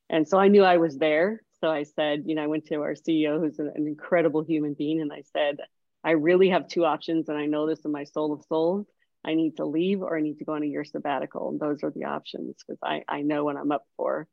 And 0.09 0.27
so 0.27 0.37
I 0.37 0.49
knew 0.49 0.63
I 0.63 0.77
was 0.77 0.97
there. 0.97 1.41
So 1.61 1.69
I 1.69 1.83
said, 1.83 2.23
you 2.25 2.35
know, 2.35 2.43
I 2.43 2.47
went 2.47 2.65
to 2.67 2.81
our 2.81 2.93
CEO, 2.93 3.39
who's 3.39 3.57
an, 3.57 3.71
an 3.73 3.87
incredible 3.87 4.43
human 4.43 4.73
being, 4.73 5.01
and 5.01 5.11
I 5.11 5.23
said, 5.31 5.57
I 6.03 6.11
really 6.11 6.49
have 6.49 6.67
two 6.67 6.83
options, 6.83 7.29
and 7.29 7.37
I 7.37 7.45
know 7.45 7.65
this 7.65 7.85
in 7.85 7.91
my 7.91 8.03
soul 8.03 8.33
of 8.33 8.43
souls. 8.49 8.85
I 9.25 9.35
need 9.35 9.57
to 9.57 9.65
leave 9.65 10.01
or 10.01 10.17
I 10.17 10.21
need 10.21 10.39
to 10.39 10.45
go 10.45 10.53
on 10.53 10.63
a 10.63 10.67
year 10.67 10.83
sabbatical. 10.83 11.49
And 11.49 11.59
those 11.59 11.83
are 11.83 11.91
the 11.91 12.05
options 12.05 12.55
because 12.65 12.79
I, 12.83 13.03
I 13.07 13.21
know 13.21 13.43
what 13.45 13.57
I'm 13.57 13.71
up 13.71 13.85
for. 13.97 14.27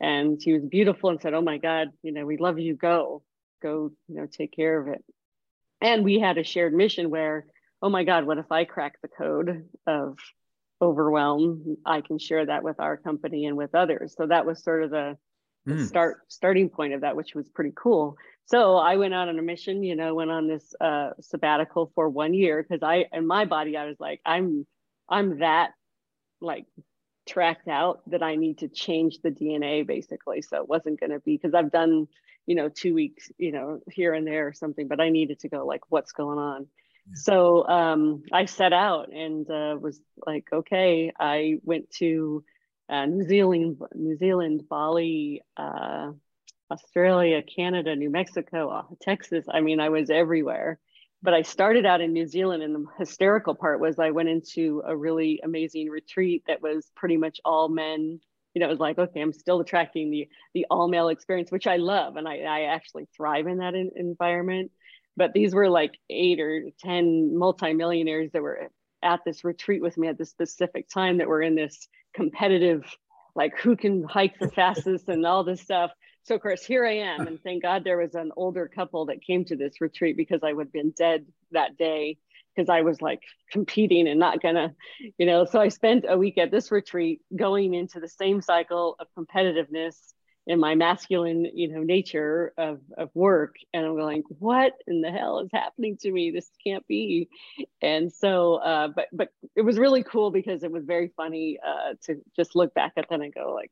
And 0.00 0.42
she 0.42 0.52
was 0.52 0.64
beautiful 0.64 1.10
and 1.10 1.20
said, 1.20 1.34
Oh 1.34 1.42
my 1.42 1.58
God, 1.58 1.88
you 2.02 2.12
know, 2.12 2.26
we 2.26 2.36
love 2.36 2.58
you. 2.58 2.74
Go, 2.74 3.22
go, 3.62 3.92
you 4.08 4.16
know, 4.16 4.26
take 4.26 4.54
care 4.54 4.80
of 4.80 4.88
it. 4.88 5.04
And 5.80 6.04
we 6.04 6.18
had 6.18 6.38
a 6.38 6.44
shared 6.44 6.74
mission 6.74 7.10
where, 7.10 7.46
oh 7.80 7.88
my 7.88 8.04
God, 8.04 8.24
what 8.24 8.38
if 8.38 8.50
I 8.50 8.64
crack 8.64 9.00
the 9.00 9.08
code 9.08 9.68
of 9.86 10.18
overwhelm? 10.80 11.76
I 11.84 12.00
can 12.00 12.18
share 12.18 12.46
that 12.46 12.62
with 12.62 12.80
our 12.80 12.96
company 12.96 13.46
and 13.46 13.56
with 13.56 13.74
others. 13.74 14.14
So 14.16 14.26
that 14.26 14.46
was 14.46 14.62
sort 14.62 14.84
of 14.84 14.90
the, 14.90 15.16
the 15.66 15.74
mm. 15.74 15.86
start 15.86 16.22
starting 16.28 16.68
point 16.68 16.92
of 16.92 17.02
that, 17.02 17.16
which 17.16 17.34
was 17.34 17.48
pretty 17.48 17.72
cool 17.74 18.16
so 18.46 18.76
I 18.76 18.96
went 18.96 19.14
out 19.14 19.28
on 19.28 19.38
a 19.38 19.42
mission, 19.42 19.82
you 19.82 19.96
know, 19.96 20.14
went 20.14 20.30
on 20.30 20.46
this 20.46 20.74
uh, 20.80 21.10
sabbatical 21.20 21.90
for 21.94 22.08
one 22.08 22.34
year 22.34 22.62
because 22.62 22.82
I, 22.82 23.06
in 23.12 23.26
my 23.26 23.44
body, 23.44 23.76
I 23.76 23.86
was 23.86 23.96
like, 23.98 24.20
I'm, 24.26 24.66
I'm 25.08 25.38
that 25.38 25.72
like 26.40 26.66
tracked 27.26 27.68
out 27.68 28.02
that 28.10 28.22
I 28.22 28.34
need 28.34 28.58
to 28.58 28.68
change 28.68 29.20
the 29.22 29.30
DNA 29.30 29.86
basically. 29.86 30.42
So 30.42 30.56
it 30.58 30.68
wasn't 30.68 31.00
going 31.00 31.12
to 31.12 31.20
be 31.20 31.36
because 31.36 31.54
I've 31.54 31.70
done, 31.70 32.08
you 32.46 32.54
know, 32.54 32.68
two 32.68 32.94
weeks, 32.94 33.30
you 33.38 33.52
know, 33.52 33.80
here 33.90 34.12
and 34.12 34.26
there 34.26 34.48
or 34.48 34.52
something, 34.52 34.88
but 34.88 35.00
I 35.00 35.08
needed 35.08 35.38
to 35.40 35.48
go 35.48 35.64
like, 35.64 35.90
what's 35.90 36.12
going 36.12 36.38
on? 36.38 36.66
Yeah. 37.06 37.14
So 37.14 37.66
um, 37.68 38.24
I 38.32 38.46
set 38.46 38.72
out 38.72 39.12
and 39.12 39.48
uh, 39.48 39.78
was 39.80 40.00
like, 40.26 40.48
okay, 40.52 41.12
I 41.18 41.58
went 41.62 41.90
to 41.98 42.44
uh, 42.88 43.06
New 43.06 43.24
Zealand, 43.24 43.78
New 43.94 44.16
Zealand, 44.16 44.64
Bali, 44.68 45.42
uh, 45.56 46.12
Australia, 46.70 47.42
Canada, 47.42 47.94
New 47.94 48.10
Mexico, 48.10 48.68
uh, 48.70 48.82
Texas. 49.00 49.44
I 49.48 49.60
mean, 49.60 49.80
I 49.80 49.90
was 49.90 50.10
everywhere. 50.10 50.78
But 51.22 51.34
I 51.34 51.42
started 51.42 51.86
out 51.86 52.00
in 52.00 52.12
New 52.12 52.26
Zealand, 52.26 52.64
and 52.64 52.74
the 52.74 52.84
hysterical 52.98 53.54
part 53.54 53.78
was 53.78 53.98
I 53.98 54.10
went 54.10 54.28
into 54.28 54.82
a 54.84 54.96
really 54.96 55.40
amazing 55.44 55.88
retreat 55.88 56.42
that 56.48 56.60
was 56.60 56.90
pretty 56.96 57.16
much 57.16 57.40
all 57.44 57.68
men. 57.68 58.18
You 58.54 58.60
know, 58.60 58.66
it 58.66 58.70
was 58.70 58.80
like, 58.80 58.98
okay, 58.98 59.20
I'm 59.20 59.32
still 59.32 59.60
attracting 59.60 60.10
the 60.10 60.28
the 60.52 60.66
all 60.68 60.88
male 60.88 61.08
experience, 61.08 61.52
which 61.52 61.68
I 61.68 61.76
love, 61.76 62.16
and 62.16 62.26
I, 62.26 62.38
I 62.38 62.62
actually 62.62 63.06
thrive 63.16 63.46
in 63.46 63.58
that 63.58 63.74
in, 63.74 63.92
environment. 63.94 64.72
But 65.16 65.32
these 65.32 65.54
were 65.54 65.70
like 65.70 65.96
eight 66.10 66.40
or 66.40 66.64
ten 66.80 67.38
multimillionaires 67.38 68.32
that 68.32 68.42
were 68.42 68.68
at 69.02 69.20
this 69.24 69.44
retreat 69.44 69.80
with 69.80 69.96
me 69.96 70.08
at 70.08 70.18
this 70.18 70.30
specific 70.30 70.88
time 70.88 71.18
that 71.18 71.28
were 71.28 71.42
in 71.42 71.54
this 71.54 71.86
competitive, 72.14 72.84
like 73.34 73.58
who 73.58 73.76
can 73.76 74.04
hike 74.04 74.38
the 74.38 74.50
fastest 74.50 75.08
and 75.08 75.26
all 75.26 75.44
this 75.44 75.60
stuff. 75.60 75.90
So 76.24 76.36
of 76.36 76.40
course 76.40 76.64
here 76.64 76.86
i 76.86 76.92
am 76.98 77.26
and 77.26 77.42
thank 77.42 77.62
god 77.62 77.82
there 77.82 77.98
was 77.98 78.14
an 78.14 78.30
older 78.36 78.70
couple 78.72 79.06
that 79.06 79.22
came 79.22 79.44
to 79.46 79.56
this 79.56 79.80
retreat 79.80 80.16
because 80.16 80.40
i 80.44 80.52
would 80.52 80.66
have 80.66 80.72
been 80.72 80.94
dead 80.96 81.26
that 81.50 81.76
day 81.76 82.16
because 82.54 82.68
i 82.68 82.82
was 82.82 83.02
like 83.02 83.22
competing 83.50 84.06
and 84.06 84.20
not 84.20 84.40
gonna 84.40 84.72
you 85.18 85.26
know. 85.26 85.44
So 85.44 85.60
i 85.60 85.68
spent 85.68 86.04
a 86.08 86.16
week 86.16 86.38
at 86.38 86.52
this 86.52 86.70
retreat 86.70 87.22
going 87.34 87.74
into 87.74 87.98
the 87.98 88.08
same 88.08 88.40
cycle 88.40 88.96
of 89.00 89.08
competitiveness 89.18 90.14
in 90.46 90.58
my 90.58 90.74
masculine 90.74 91.46
you 91.54 91.68
know 91.68 91.82
nature 91.82 92.52
of, 92.58 92.80
of 92.96 93.10
work 93.14 93.54
and 93.72 93.86
i'm 93.86 93.96
going 93.96 94.22
what 94.38 94.72
in 94.86 95.00
the 95.00 95.10
hell 95.10 95.38
is 95.38 95.50
happening 95.52 95.96
to 95.96 96.10
me 96.10 96.30
this 96.30 96.50
can't 96.64 96.86
be 96.88 97.28
and 97.80 98.12
so 98.12 98.54
uh, 98.56 98.88
but 98.88 99.06
but 99.12 99.28
it 99.54 99.62
was 99.62 99.78
really 99.78 100.02
cool 100.02 100.30
because 100.30 100.64
it 100.64 100.72
was 100.72 100.84
very 100.84 101.12
funny 101.16 101.58
uh, 101.64 101.94
to 102.02 102.16
just 102.34 102.56
look 102.56 102.74
back 102.74 102.92
at 102.96 103.08
that 103.08 103.20
and 103.20 103.34
go 103.34 103.52
like 103.54 103.70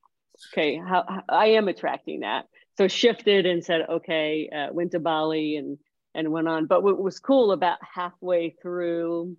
okay, 0.53 0.77
how, 0.77 1.05
how, 1.07 1.23
I 1.29 1.47
am 1.49 1.69
attracting 1.69 2.21
that. 2.21 2.47
So 2.79 2.89
shifted 2.89 3.47
and 3.47 3.65
said, 3.65 3.83
okay, 3.89 4.49
uh, 4.49 4.73
went 4.73 4.93
to 4.93 5.01
Bali 5.01 5.57
and 5.57 5.79
and 6.15 6.33
went 6.33 6.49
on. 6.49 6.67
But 6.67 6.83
what 6.83 7.01
was 7.01 7.21
cool 7.21 7.53
about 7.53 7.79
halfway 7.83 8.57
through, 8.63 9.37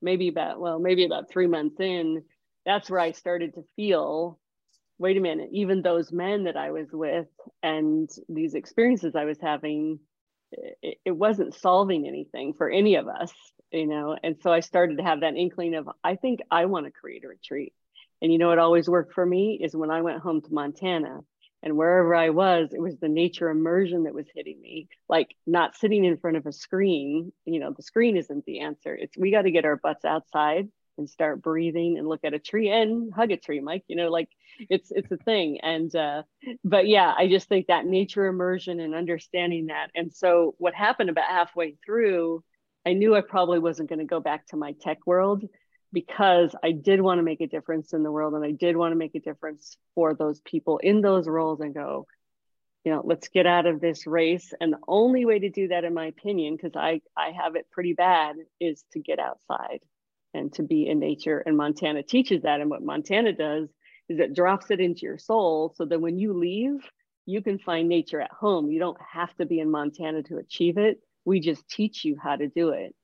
maybe 0.00 0.28
about 0.28 0.60
well, 0.60 0.78
maybe 0.78 1.04
about 1.04 1.30
three 1.30 1.46
months 1.46 1.80
in, 1.80 2.22
that's 2.64 2.88
where 2.88 3.00
I 3.00 3.12
started 3.12 3.54
to 3.54 3.64
feel, 3.76 4.38
wait 4.98 5.16
a 5.16 5.20
minute, 5.20 5.50
even 5.52 5.82
those 5.82 6.12
men 6.12 6.44
that 6.44 6.56
I 6.56 6.70
was 6.70 6.88
with 6.92 7.26
and 7.62 8.08
these 8.28 8.54
experiences 8.54 9.14
I 9.16 9.24
was 9.24 9.38
having, 9.40 9.98
it, 10.52 10.98
it 11.04 11.10
wasn't 11.10 11.54
solving 11.54 12.06
anything 12.06 12.54
for 12.54 12.70
any 12.70 12.96
of 12.96 13.08
us, 13.08 13.32
you 13.72 13.86
know. 13.86 14.16
And 14.22 14.36
so 14.42 14.52
I 14.52 14.60
started 14.60 14.98
to 14.98 15.04
have 15.04 15.20
that 15.20 15.36
inkling 15.36 15.74
of, 15.74 15.88
I 16.02 16.16
think 16.16 16.40
I 16.50 16.66
want 16.66 16.86
to 16.86 16.92
create 16.92 17.24
a 17.24 17.28
retreat. 17.28 17.72
And 18.22 18.32
you 18.32 18.38
know 18.38 18.48
what 18.48 18.58
always 18.58 18.88
worked 18.88 19.12
for 19.12 19.26
me 19.26 19.60
is 19.62 19.76
when 19.76 19.90
I 19.90 20.02
went 20.02 20.20
home 20.20 20.40
to 20.42 20.54
Montana 20.54 21.20
and 21.62 21.76
wherever 21.76 22.14
I 22.14 22.30
was, 22.30 22.70
it 22.72 22.80
was 22.80 22.96
the 22.98 23.08
nature 23.08 23.48
immersion 23.48 24.04
that 24.04 24.14
was 24.14 24.26
hitting 24.34 24.60
me. 24.60 24.88
Like 25.08 25.34
not 25.46 25.76
sitting 25.76 26.04
in 26.04 26.18
front 26.18 26.36
of 26.36 26.46
a 26.46 26.52
screen, 26.52 27.32
you 27.44 27.58
know, 27.58 27.72
the 27.76 27.82
screen 27.82 28.16
isn't 28.16 28.44
the 28.44 28.60
answer. 28.60 28.94
It's 28.94 29.16
we 29.16 29.30
got 29.30 29.42
to 29.42 29.50
get 29.50 29.64
our 29.64 29.76
butts 29.76 30.04
outside 30.04 30.68
and 30.98 31.08
start 31.08 31.42
breathing 31.42 31.98
and 31.98 32.08
look 32.08 32.20
at 32.24 32.34
a 32.34 32.38
tree 32.38 32.70
and 32.70 33.12
hug 33.12 33.30
a 33.30 33.36
tree, 33.36 33.60
Mike. 33.60 33.84
You 33.88 33.96
know, 33.96 34.10
like 34.10 34.28
it's 34.70 34.90
it's 34.90 35.10
a 35.10 35.16
thing. 35.16 35.60
And 35.62 35.94
uh, 35.94 36.22
but 36.64 36.86
yeah, 36.86 37.12
I 37.16 37.28
just 37.28 37.48
think 37.48 37.66
that 37.66 37.86
nature 37.86 38.26
immersion 38.26 38.80
and 38.80 38.94
understanding 38.94 39.66
that. 39.66 39.88
And 39.94 40.12
so 40.12 40.54
what 40.58 40.74
happened 40.74 41.10
about 41.10 41.28
halfway 41.28 41.76
through, 41.84 42.42
I 42.86 42.92
knew 42.92 43.14
I 43.14 43.20
probably 43.20 43.58
wasn't 43.58 43.88
going 43.88 44.00
to 44.00 44.04
go 44.04 44.20
back 44.20 44.46
to 44.48 44.56
my 44.56 44.72
tech 44.80 44.98
world 45.06 45.44
because 45.92 46.54
I 46.62 46.72
did 46.72 47.00
want 47.00 47.18
to 47.18 47.22
make 47.22 47.40
a 47.40 47.46
difference 47.46 47.92
in 47.92 48.02
the 48.02 48.10
world 48.10 48.34
and 48.34 48.44
I 48.44 48.50
did 48.50 48.76
want 48.76 48.92
to 48.92 48.96
make 48.96 49.14
a 49.14 49.20
difference 49.20 49.76
for 49.94 50.14
those 50.14 50.40
people 50.40 50.78
in 50.78 51.00
those 51.00 51.28
roles 51.28 51.60
and 51.60 51.72
go, 51.72 52.06
you 52.84 52.92
know, 52.92 53.00
let's 53.04 53.28
get 53.28 53.46
out 53.46 53.66
of 53.66 53.80
this 53.80 54.06
race. 54.06 54.52
And 54.60 54.72
the 54.72 54.80
only 54.86 55.24
way 55.24 55.38
to 55.38 55.48
do 55.48 55.68
that, 55.68 55.84
in 55.84 55.94
my 55.94 56.06
opinion, 56.06 56.56
because 56.56 56.76
I, 56.76 57.00
I 57.16 57.30
have 57.30 57.56
it 57.56 57.70
pretty 57.70 57.94
bad, 57.94 58.36
is 58.60 58.84
to 58.92 58.98
get 58.98 59.18
outside 59.18 59.80
and 60.34 60.52
to 60.54 60.62
be 60.62 60.88
in 60.88 60.98
nature. 60.98 61.38
And 61.38 61.56
Montana 61.56 62.02
teaches 62.02 62.42
that. 62.42 62.60
And 62.60 62.68
what 62.68 62.82
Montana 62.82 63.32
does 63.32 63.68
is 64.08 64.18
it 64.18 64.34
drops 64.34 64.70
it 64.70 64.80
into 64.80 65.02
your 65.02 65.18
soul. 65.18 65.72
So 65.76 65.84
that 65.86 66.00
when 66.00 66.18
you 66.18 66.34
leave 66.34 66.80
you 67.26 67.42
can 67.42 67.58
find 67.58 67.88
nature 67.88 68.20
at 68.20 68.30
home. 68.30 68.70
You 68.70 68.78
don't 68.78 69.00
have 69.00 69.34
to 69.36 69.46
be 69.46 69.60
in 69.60 69.70
montana 69.70 70.22
to 70.24 70.38
achieve 70.38 70.78
it. 70.78 71.00
We 71.24 71.40
just 71.40 71.68
teach 71.68 72.04
you 72.04 72.16
how 72.22 72.36
to 72.36 72.48
do 72.48 72.70
it. 72.70 72.94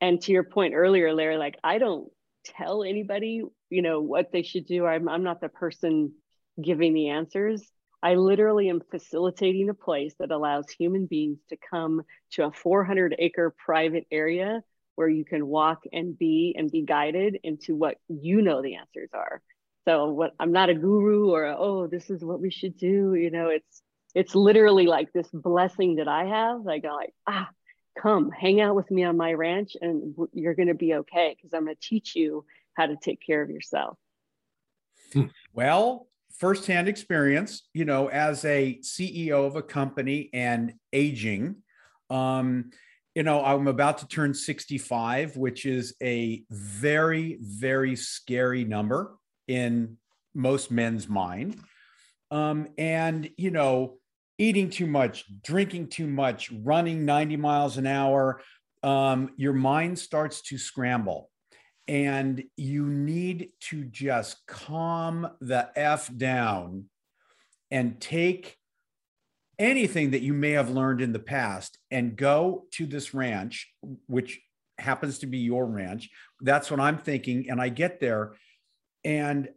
And 0.00 0.20
to 0.22 0.32
your 0.32 0.44
point 0.44 0.74
earlier 0.74 1.14
larry 1.14 1.36
like 1.36 1.58
i 1.62 1.78
don't 1.78 2.10
tell 2.44 2.82
anybody 2.82 3.42
you 3.70 3.82
know 3.82 4.00
what 4.00 4.32
they 4.32 4.42
should 4.42 4.66
do. 4.66 4.84
I'm, 4.84 5.08
I'm 5.08 5.22
not 5.22 5.40
the 5.40 5.48
person 5.48 6.12
giving 6.60 6.92
the 6.92 7.10
answers. 7.10 7.62
I 8.02 8.16
literally 8.16 8.68
am 8.68 8.82
facilitating 8.90 9.68
a 9.68 9.74
place 9.74 10.12
that 10.18 10.32
allows 10.32 10.68
human 10.70 11.06
beings 11.06 11.38
to 11.50 11.56
come 11.70 12.02
to 12.32 12.46
a 12.46 12.52
400 12.52 13.14
acre 13.18 13.54
private 13.64 14.06
area 14.10 14.62
where 14.96 15.08
you 15.08 15.24
can 15.24 15.46
walk 15.46 15.82
and 15.92 16.18
be 16.18 16.54
and 16.56 16.70
be 16.70 16.82
guided 16.82 17.38
into 17.42 17.74
what 17.74 17.96
you 18.08 18.42
know 18.42 18.62
the 18.62 18.76
answers 18.76 19.10
are. 19.12 19.42
So 19.86 20.10
what 20.12 20.32
I'm 20.38 20.52
not 20.52 20.70
a 20.70 20.74
guru 20.74 21.30
or 21.30 21.44
a, 21.44 21.56
oh 21.58 21.86
this 21.86 22.10
is 22.10 22.24
what 22.24 22.40
we 22.40 22.50
should 22.50 22.76
do, 22.76 23.14
you 23.14 23.30
know, 23.30 23.48
it's 23.48 23.82
it's 24.14 24.34
literally 24.34 24.86
like 24.86 25.12
this 25.12 25.28
blessing 25.32 25.96
that 25.96 26.08
I 26.08 26.24
have. 26.24 26.60
Like 26.62 26.84
I 26.84 26.88
go 26.88 26.94
like, 26.94 27.14
ah, 27.26 27.48
come 27.98 28.30
hang 28.30 28.60
out 28.60 28.74
with 28.74 28.90
me 28.90 29.04
on 29.04 29.16
my 29.16 29.32
ranch 29.32 29.76
and 29.80 30.14
you're 30.32 30.54
going 30.54 30.68
to 30.68 30.74
be 30.74 30.94
okay 30.94 31.34
because 31.36 31.52
I'm 31.54 31.64
going 31.64 31.76
to 31.76 31.88
teach 31.88 32.14
you 32.14 32.44
how 32.74 32.86
to 32.86 32.96
take 32.96 33.20
care 33.24 33.42
of 33.42 33.50
yourself. 33.50 33.98
Well, 35.54 36.08
firsthand 36.38 36.88
experience, 36.88 37.68
you 37.74 37.84
know, 37.84 38.08
as 38.08 38.44
a 38.46 38.78
CEO 38.82 39.46
of 39.46 39.54
a 39.54 39.62
company 39.62 40.30
and 40.32 40.72
aging, 40.92 41.56
um, 42.08 42.70
you 43.14 43.22
know, 43.22 43.44
I'm 43.44 43.68
about 43.68 43.98
to 43.98 44.08
turn 44.08 44.32
65, 44.34 45.36
which 45.36 45.66
is 45.66 45.94
a 46.02 46.44
very, 46.50 47.38
very 47.40 47.94
scary 47.96 48.64
number 48.64 49.14
in 49.48 49.98
most 50.34 50.70
men's 50.70 51.08
mind. 51.08 51.60
Um, 52.30 52.68
and, 52.78 53.28
you 53.36 53.50
know, 53.50 53.98
eating 54.38 54.70
too 54.70 54.86
much, 54.86 55.24
drinking 55.42 55.88
too 55.88 56.06
much, 56.06 56.50
running 56.50 57.04
90 57.04 57.36
miles 57.36 57.76
an 57.76 57.86
hour, 57.86 58.40
um, 58.82 59.30
your 59.36 59.52
mind 59.52 59.98
starts 59.98 60.40
to 60.42 60.58
scramble 60.58 61.30
and 61.86 62.42
you 62.56 62.86
need 62.86 63.50
to 63.60 63.84
just 63.84 64.46
calm 64.46 65.28
the 65.40 65.68
F 65.76 66.10
down 66.16 66.86
and 67.70 68.00
take 68.00 68.56
anything 69.58 70.10
that 70.12 70.22
you 70.22 70.32
may 70.32 70.52
have 70.52 70.70
learned 70.70 71.00
in 71.00 71.12
the 71.12 71.18
past 71.18 71.78
and 71.90 72.16
go 72.16 72.64
to 72.72 72.86
this 72.86 73.14
ranch, 73.14 73.72
which 74.06 74.40
happens 74.78 75.18
to 75.20 75.26
be 75.26 75.38
your 75.38 75.66
ranch. 75.66 76.10
That's 76.40 76.70
what 76.70 76.80
I'm 76.80 76.98
thinking. 76.98 77.48
And 77.50 77.60
I 77.60 77.68
get 77.68 78.00
there 78.00 78.34
and 79.04 79.48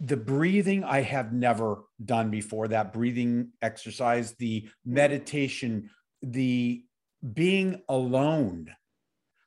the 0.00 0.16
breathing 0.16 0.84
I 0.84 1.00
have 1.00 1.32
never 1.32 1.84
done 2.04 2.30
before, 2.30 2.68
that 2.68 2.92
breathing 2.92 3.52
exercise, 3.62 4.34
the 4.34 4.68
meditation, 4.84 5.90
the 6.20 6.84
being 7.32 7.80
alone 7.88 8.74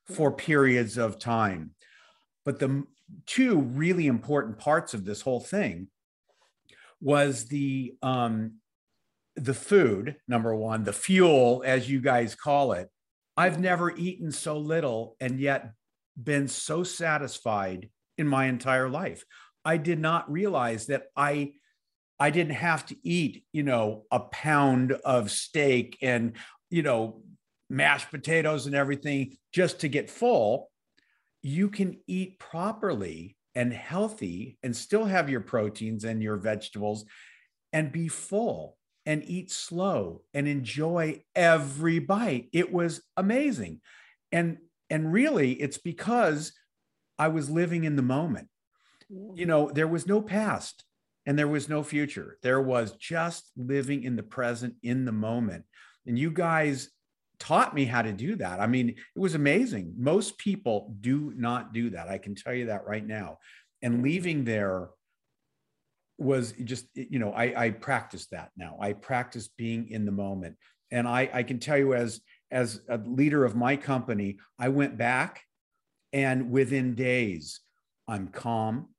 for 0.06 0.32
periods 0.32 0.98
of 0.98 1.20
time. 1.20 1.72
But 2.44 2.60
the 2.60 2.86
two 3.26 3.60
really 3.60 4.08
important 4.08 4.58
parts 4.58 4.94
of 4.94 5.06
this 5.06 5.22
whole 5.22 5.40
thing 5.40 5.90
was 7.02 7.46
the 7.46 7.96
um, 8.02 8.54
the 9.36 9.54
food 9.54 10.16
number 10.28 10.56
one, 10.56 10.84
the 10.84 10.94
fuel 10.94 11.64
as 11.66 11.90
you 11.90 12.02
guys 12.02 12.36
call 12.36 12.74
it. 12.74 12.90
I've 13.38 13.60
never 13.60 13.96
eaten 13.96 14.32
so 14.32 14.58
little 14.58 15.16
and 15.20 15.40
yet 15.40 15.72
been 16.22 16.48
so 16.48 16.84
satisfied 16.84 17.90
in 18.18 18.28
my 18.28 18.46
entire 18.46 18.88
life. 18.88 19.26
I 19.66 19.78
did 19.78 20.00
not 20.00 20.32
realize 20.32 20.88
that 20.88 21.08
I 21.16 21.54
I 22.18 22.30
didn't 22.30 22.54
have 22.54 22.86
to 22.86 22.96
eat, 23.04 23.44
you 23.52 23.64
know, 23.64 24.06
a 24.10 24.22
pound 24.22 24.94
of 24.94 25.32
steak 25.32 25.98
and, 26.02 26.34
you 26.70 26.82
know, 26.82 27.24
mashed 27.70 28.10
potatoes 28.10 28.68
and 28.68 28.76
everything 28.76 29.36
just 29.52 29.82
to 29.82 29.90
get 29.90 30.10
full, 30.10 30.72
you 31.42 31.70
can 31.70 31.98
eat 32.08 32.40
properly 32.40 33.36
and 33.54 33.74
healthy 33.74 34.58
and 34.64 34.76
still 34.76 35.04
have 35.04 35.30
your 35.30 35.42
proteins 35.42 36.06
and 36.06 36.24
your 36.24 36.38
vegetables 36.38 37.04
and 37.74 37.92
be 37.92 38.08
full 38.08 38.78
and 39.06 39.24
eat 39.26 39.52
slow 39.52 40.22
and 40.34 40.48
enjoy 40.48 41.24
every 41.36 42.00
bite. 42.00 42.50
It 42.52 42.72
was 42.72 43.02
amazing. 43.16 43.82
And 44.32 44.58
and 44.90 45.12
really 45.12 45.54
it's 45.54 45.78
because 45.78 46.54
I 47.18 47.30
was 47.30 47.50
living 47.50 47.84
in 47.84 47.96
the 47.96 48.02
moment. 48.02 48.50
You 49.10 49.46
know, 49.46 49.70
there 49.72 49.88
was 49.88 50.08
no 50.08 50.22
past 50.22 50.84
and 51.26 51.38
there 51.38 51.48
was 51.48 51.70
no 51.70 51.84
future. 51.84 52.38
There 52.42 52.62
was 52.62 52.94
just 52.94 53.52
living 53.56 54.04
in 54.04 54.16
the 54.16 54.24
present 54.24 54.76
in 54.84 55.06
the 55.06 55.12
moment. 55.12 55.66
And 56.06 56.18
you 56.18 56.32
guys 56.32 56.90
taught 57.40 57.74
me 57.74 57.86
how 57.86 58.02
to 58.02 58.14
do 58.14 58.36
that. 58.38 58.60
I 58.60 58.68
mean, 58.68 58.90
it 58.90 59.20
was 59.20 59.36
amazing. 59.36 59.94
Most 59.98 60.38
people 60.38 60.96
do 61.02 61.34
not 61.36 61.74
do 61.74 61.92
that. 61.92 62.08
I 62.08 62.18
can 62.18 62.36
tell 62.36 62.54
you 62.54 62.68
that 62.68 62.86
right 62.86 63.06
now. 63.06 63.38
And 63.82 64.04
leaving 64.04 64.44
there 64.44 64.90
was 66.18 66.54
just, 66.64 66.86
you 66.94 67.20
know, 67.20 67.32
I, 67.32 67.66
I 67.66 67.70
practice 67.72 68.28
that 68.28 68.52
now. 68.56 68.78
I 68.80 68.94
practice 68.94 69.50
being 69.58 69.90
in 69.90 70.06
the 70.06 70.12
moment. 70.12 70.56
And 70.92 71.08
I, 71.08 71.30
I 71.34 71.44
can 71.44 71.60
tell 71.60 71.78
you 71.78 71.94
as 71.94 72.22
as 72.52 72.82
a 72.90 72.98
leader 72.98 73.44
of 73.44 73.56
my 73.56 73.76
company, 73.76 74.38
I 74.60 74.70
went 74.70 74.98
back 74.98 75.42
and 76.14 76.52
within 76.52 76.96
days, 76.96 77.60
I'm 78.08 78.30
calm, 78.30 78.90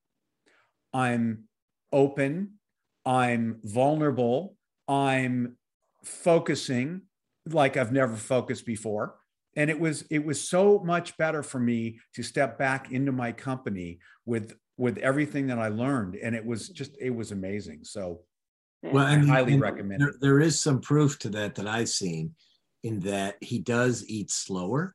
I'm 0.92 1.44
open, 1.92 2.58
I'm 3.06 3.60
vulnerable, 3.62 4.56
I'm 4.88 5.56
focusing, 6.04 7.02
like 7.48 7.76
I've 7.76 7.92
never 7.92 8.16
focused 8.16 8.66
before. 8.66 9.14
And 9.56 9.70
it 9.70 9.80
was 9.80 10.02
it 10.10 10.24
was 10.24 10.46
so 10.46 10.82
much 10.84 11.16
better 11.16 11.42
for 11.42 11.58
me 11.58 11.98
to 12.14 12.22
step 12.22 12.58
back 12.58 12.92
into 12.92 13.12
my 13.12 13.32
company 13.32 14.00
with 14.26 14.54
with 14.76 14.98
everything 14.98 15.46
that 15.48 15.58
I 15.58 15.68
learned. 15.68 16.16
And 16.16 16.34
it 16.34 16.44
was 16.44 16.68
just 16.68 16.96
it 17.00 17.14
was 17.14 17.32
amazing. 17.32 17.80
So 17.84 18.20
well, 18.82 19.06
I 19.06 19.16
highly 19.18 19.54
and 19.54 19.62
recommend 19.62 20.00
there, 20.00 20.14
there 20.20 20.40
is 20.40 20.60
some 20.60 20.80
proof 20.80 21.18
to 21.20 21.28
that 21.30 21.54
that 21.56 21.66
I've 21.66 21.88
seen 21.88 22.34
in 22.82 23.00
that 23.00 23.36
he 23.40 23.58
does 23.58 24.04
eat 24.08 24.30
slower. 24.30 24.94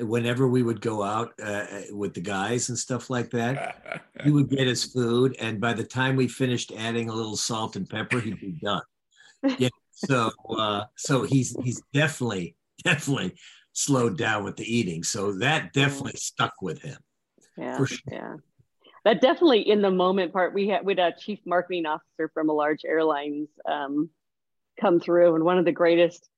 Whenever 0.00 0.46
we 0.46 0.62
would 0.62 0.82
go 0.82 1.02
out 1.02 1.32
uh, 1.42 1.64
with 1.90 2.12
the 2.12 2.20
guys 2.20 2.68
and 2.68 2.76
stuff 2.76 3.08
like 3.08 3.30
that, 3.30 4.02
he 4.22 4.30
would 4.30 4.50
get 4.50 4.66
his 4.66 4.84
food, 4.84 5.34
and 5.40 5.60
by 5.62 5.72
the 5.72 5.84
time 5.84 6.14
we 6.14 6.28
finished 6.28 6.72
adding 6.76 7.08
a 7.08 7.14
little 7.14 7.38
salt 7.38 7.74
and 7.74 7.88
pepper, 7.88 8.20
he'd 8.20 8.40
be 8.40 8.58
done. 8.62 8.82
Yeah, 9.58 9.68
so 9.92 10.32
uh, 10.50 10.84
so 10.96 11.22
he's 11.22 11.56
he's 11.62 11.80
definitely 11.94 12.56
definitely 12.82 13.34
slowed 13.72 14.18
down 14.18 14.42
with 14.42 14.56
the 14.56 14.64
eating. 14.64 15.04
So 15.04 15.32
that 15.38 15.72
definitely 15.72 16.16
stuck 16.16 16.54
with 16.60 16.82
him. 16.82 16.98
Yeah, 17.56 17.76
sure. 17.76 17.98
yeah. 18.10 18.34
That 19.08 19.22
definitely 19.22 19.66
in 19.66 19.80
the 19.80 19.90
moment 19.90 20.34
part. 20.34 20.52
We 20.52 20.68
had 20.68 20.84
with 20.84 20.98
a 20.98 21.14
chief 21.18 21.38
marketing 21.46 21.86
officer 21.86 22.30
from 22.34 22.50
a 22.50 22.52
large 22.52 22.84
airlines 22.84 23.48
um, 23.66 24.10
come 24.78 25.00
through, 25.00 25.34
and 25.34 25.44
one 25.44 25.56
of 25.56 25.64
the 25.64 25.72
greatest 25.72 26.28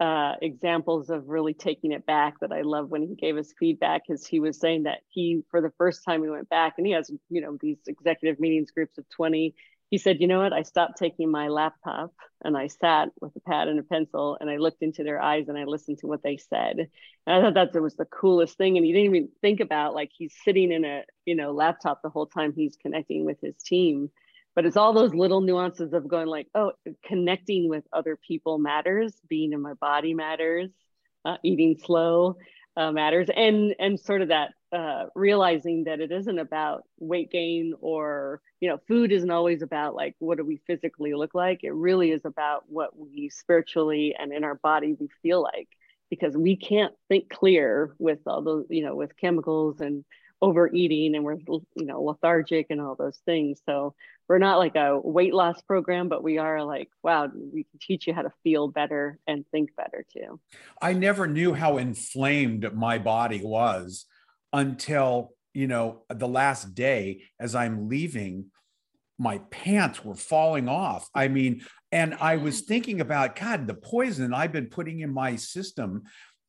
uh, 0.00 0.32
examples 0.40 1.10
of 1.10 1.28
really 1.28 1.52
taking 1.52 1.92
it 1.92 2.06
back 2.06 2.40
that 2.40 2.52
I 2.52 2.62
love 2.62 2.88
when 2.88 3.02
he 3.02 3.16
gave 3.16 3.36
us 3.36 3.52
feedback 3.60 4.04
is 4.08 4.26
he 4.26 4.40
was 4.40 4.58
saying 4.58 4.84
that 4.84 5.00
he, 5.08 5.42
for 5.50 5.60
the 5.60 5.70
first 5.76 6.04
time, 6.06 6.22
he 6.22 6.30
went 6.30 6.48
back 6.48 6.76
and 6.78 6.86
he 6.86 6.94
has, 6.94 7.10
you 7.28 7.42
know, 7.42 7.58
these 7.60 7.80
executive 7.86 8.40
meetings 8.40 8.70
groups 8.70 8.96
of 8.96 9.04
20 9.10 9.54
he 9.90 9.98
said, 9.98 10.20
You 10.20 10.26
know 10.26 10.40
what? 10.40 10.52
I 10.52 10.62
stopped 10.62 10.98
taking 10.98 11.30
my 11.30 11.48
laptop 11.48 12.12
and 12.44 12.56
I 12.56 12.66
sat 12.66 13.10
with 13.20 13.34
a 13.36 13.40
pad 13.40 13.68
and 13.68 13.78
a 13.78 13.82
pencil 13.82 14.36
and 14.40 14.50
I 14.50 14.56
looked 14.56 14.82
into 14.82 15.04
their 15.04 15.20
eyes 15.20 15.48
and 15.48 15.56
I 15.56 15.64
listened 15.64 15.98
to 15.98 16.06
what 16.06 16.22
they 16.22 16.36
said. 16.36 16.88
And 17.26 17.46
I 17.46 17.52
thought 17.52 17.72
that 17.72 17.80
was 17.80 17.96
the 17.96 18.04
coolest 18.04 18.56
thing. 18.56 18.76
And 18.76 18.84
he 18.84 18.92
didn't 18.92 19.14
even 19.14 19.28
think 19.40 19.60
about 19.60 19.94
like 19.94 20.10
he's 20.16 20.34
sitting 20.44 20.72
in 20.72 20.84
a, 20.84 21.02
you 21.24 21.34
know, 21.34 21.52
laptop 21.52 22.02
the 22.02 22.10
whole 22.10 22.26
time 22.26 22.52
he's 22.54 22.76
connecting 22.76 23.24
with 23.24 23.40
his 23.40 23.56
team. 23.56 24.10
But 24.54 24.64
it's 24.64 24.76
all 24.76 24.92
those 24.92 25.14
little 25.14 25.42
nuances 25.42 25.92
of 25.92 26.08
going 26.08 26.28
like, 26.28 26.48
oh, 26.54 26.72
connecting 27.04 27.68
with 27.68 27.84
other 27.92 28.16
people 28.16 28.58
matters, 28.58 29.12
being 29.28 29.52
in 29.52 29.60
my 29.60 29.74
body 29.74 30.14
matters, 30.14 30.70
uh, 31.26 31.36
eating 31.42 31.76
slow 31.84 32.36
uh, 32.76 32.92
matters, 32.92 33.28
and 33.34 33.74
and 33.78 33.98
sort 33.98 34.22
of 34.22 34.28
that 34.28 34.52
uh, 34.72 35.06
realizing 35.14 35.84
that 35.84 36.00
it 36.00 36.12
isn't 36.12 36.38
about 36.38 36.84
weight 36.98 37.30
gain 37.30 37.74
or 37.80 38.40
you 38.60 38.68
know 38.68 38.78
food 38.88 39.12
isn't 39.12 39.30
always 39.30 39.62
about 39.62 39.94
like 39.94 40.14
what 40.18 40.38
do 40.38 40.44
we 40.44 40.60
physically 40.66 41.14
look 41.14 41.34
like. 41.34 41.64
It 41.64 41.72
really 41.72 42.10
is 42.10 42.24
about 42.24 42.64
what 42.68 42.98
we 42.98 43.28
spiritually 43.30 44.14
and 44.18 44.32
in 44.32 44.44
our 44.44 44.56
body 44.56 44.94
we 44.98 45.08
feel 45.22 45.42
like 45.42 45.68
because 46.10 46.36
we 46.36 46.56
can't 46.56 46.94
think 47.08 47.28
clear 47.30 47.94
with 47.98 48.20
all 48.26 48.42
those 48.42 48.66
you 48.68 48.84
know 48.84 48.94
with 48.94 49.16
chemicals 49.16 49.80
and 49.80 50.04
overeating 50.42 51.14
and 51.14 51.24
we're 51.24 51.38
you 51.48 51.86
know 51.86 52.02
lethargic 52.02 52.66
and 52.70 52.80
all 52.80 52.94
those 52.94 53.18
things. 53.24 53.60
So 53.66 53.94
we're 54.28 54.38
not 54.38 54.58
like 54.58 54.76
a 54.76 54.98
weight 54.98 55.34
loss 55.34 55.60
program 55.62 56.08
but 56.08 56.22
we 56.22 56.38
are 56.38 56.62
like 56.64 56.88
wow 57.02 57.28
we 57.52 57.64
can 57.64 57.78
teach 57.80 58.06
you 58.06 58.14
how 58.14 58.22
to 58.22 58.32
feel 58.42 58.68
better 58.68 59.18
and 59.26 59.44
think 59.50 59.70
better 59.76 60.04
too 60.12 60.40
i 60.80 60.92
never 60.92 61.26
knew 61.26 61.52
how 61.52 61.78
inflamed 61.78 62.72
my 62.74 62.98
body 62.98 63.40
was 63.42 64.06
until 64.52 65.32
you 65.54 65.66
know 65.66 66.02
the 66.08 66.28
last 66.28 66.74
day 66.74 67.22
as 67.40 67.54
i'm 67.54 67.88
leaving 67.88 68.46
my 69.18 69.38
pants 69.50 70.04
were 70.04 70.14
falling 70.14 70.68
off. 70.68 71.08
I 71.14 71.28
mean, 71.28 71.62
and 71.92 72.14
I 72.14 72.36
was 72.36 72.62
mm. 72.62 72.66
thinking 72.66 73.00
about 73.00 73.36
God, 73.36 73.66
the 73.66 73.74
poison 73.74 74.34
I've 74.34 74.52
been 74.52 74.66
putting 74.66 75.00
in 75.00 75.12
my 75.12 75.36
system, 75.36 76.02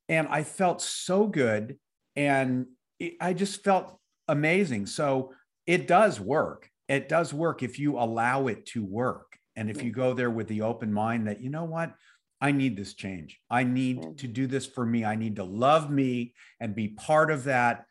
and 0.08 0.28
I 0.28 0.44
felt 0.44 0.82
so 0.82 1.26
good, 1.26 1.78
and 2.16 2.66
it, 2.98 3.14
I 3.20 3.32
just 3.32 3.64
felt 3.64 3.98
amazing. 4.26 4.86
So 4.86 5.32
it 5.66 5.86
does 5.86 6.20
work. 6.20 6.70
It 6.88 7.08
does 7.08 7.34
work 7.34 7.62
if 7.62 7.78
you 7.78 7.98
allow 7.98 8.46
it 8.46 8.66
to 8.66 8.84
work, 8.84 9.38
and 9.56 9.68
if 9.70 9.82
you 9.82 9.92
go 9.92 10.14
there 10.14 10.30
with 10.30 10.48
the 10.48 10.62
open 10.62 10.92
mind 10.92 11.26
that 11.26 11.40
you 11.40 11.50
know 11.50 11.64
what. 11.64 11.94
I 12.40 12.52
need 12.52 12.76
this 12.76 12.94
change. 12.94 13.40
I 13.50 13.64
need 13.64 14.18
to 14.18 14.28
do 14.28 14.46
this 14.46 14.64
for 14.64 14.86
me. 14.86 15.04
I 15.04 15.16
need 15.16 15.36
to 15.36 15.44
love 15.44 15.90
me 15.90 16.34
and 16.60 16.72
be 16.72 16.88
part 16.88 17.32
of 17.32 17.44
that 17.44 17.84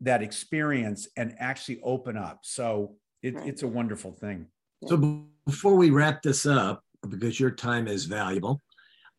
that 0.00 0.22
experience 0.22 1.08
and 1.16 1.34
actually 1.38 1.80
open 1.82 2.16
up. 2.16 2.38
So 2.42 2.94
it, 3.22 3.34
it's 3.44 3.64
a 3.64 3.66
wonderful 3.66 4.12
thing. 4.12 4.46
So 4.86 5.24
before 5.44 5.74
we 5.74 5.90
wrap 5.90 6.22
this 6.22 6.46
up, 6.46 6.84
because 7.08 7.40
your 7.40 7.50
time 7.50 7.88
is 7.88 8.04
valuable, 8.04 8.60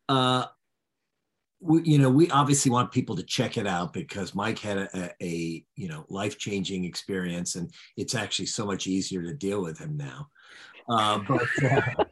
uh, 0.08 0.46
we, 1.60 1.82
you 1.82 1.98
know, 1.98 2.10
we 2.10 2.30
obviously 2.30 2.70
want 2.70 2.90
people 2.90 3.14
to 3.16 3.22
check 3.22 3.58
it 3.58 3.66
out 3.66 3.92
because 3.92 4.34
Mike 4.34 4.58
had 4.58 4.78
a, 4.78 5.10
a 5.22 5.64
you 5.76 5.88
know 5.88 6.04
life 6.08 6.38
changing 6.38 6.84
experience, 6.84 7.54
and 7.54 7.70
it's 7.96 8.14
actually 8.14 8.46
so 8.46 8.64
much 8.64 8.86
easier 8.86 9.22
to 9.22 9.34
deal 9.34 9.62
with 9.62 9.78
him 9.78 9.96
now. 9.96 10.28
Uh, 10.88 11.20
but 11.28 11.48
uh, 11.70 12.04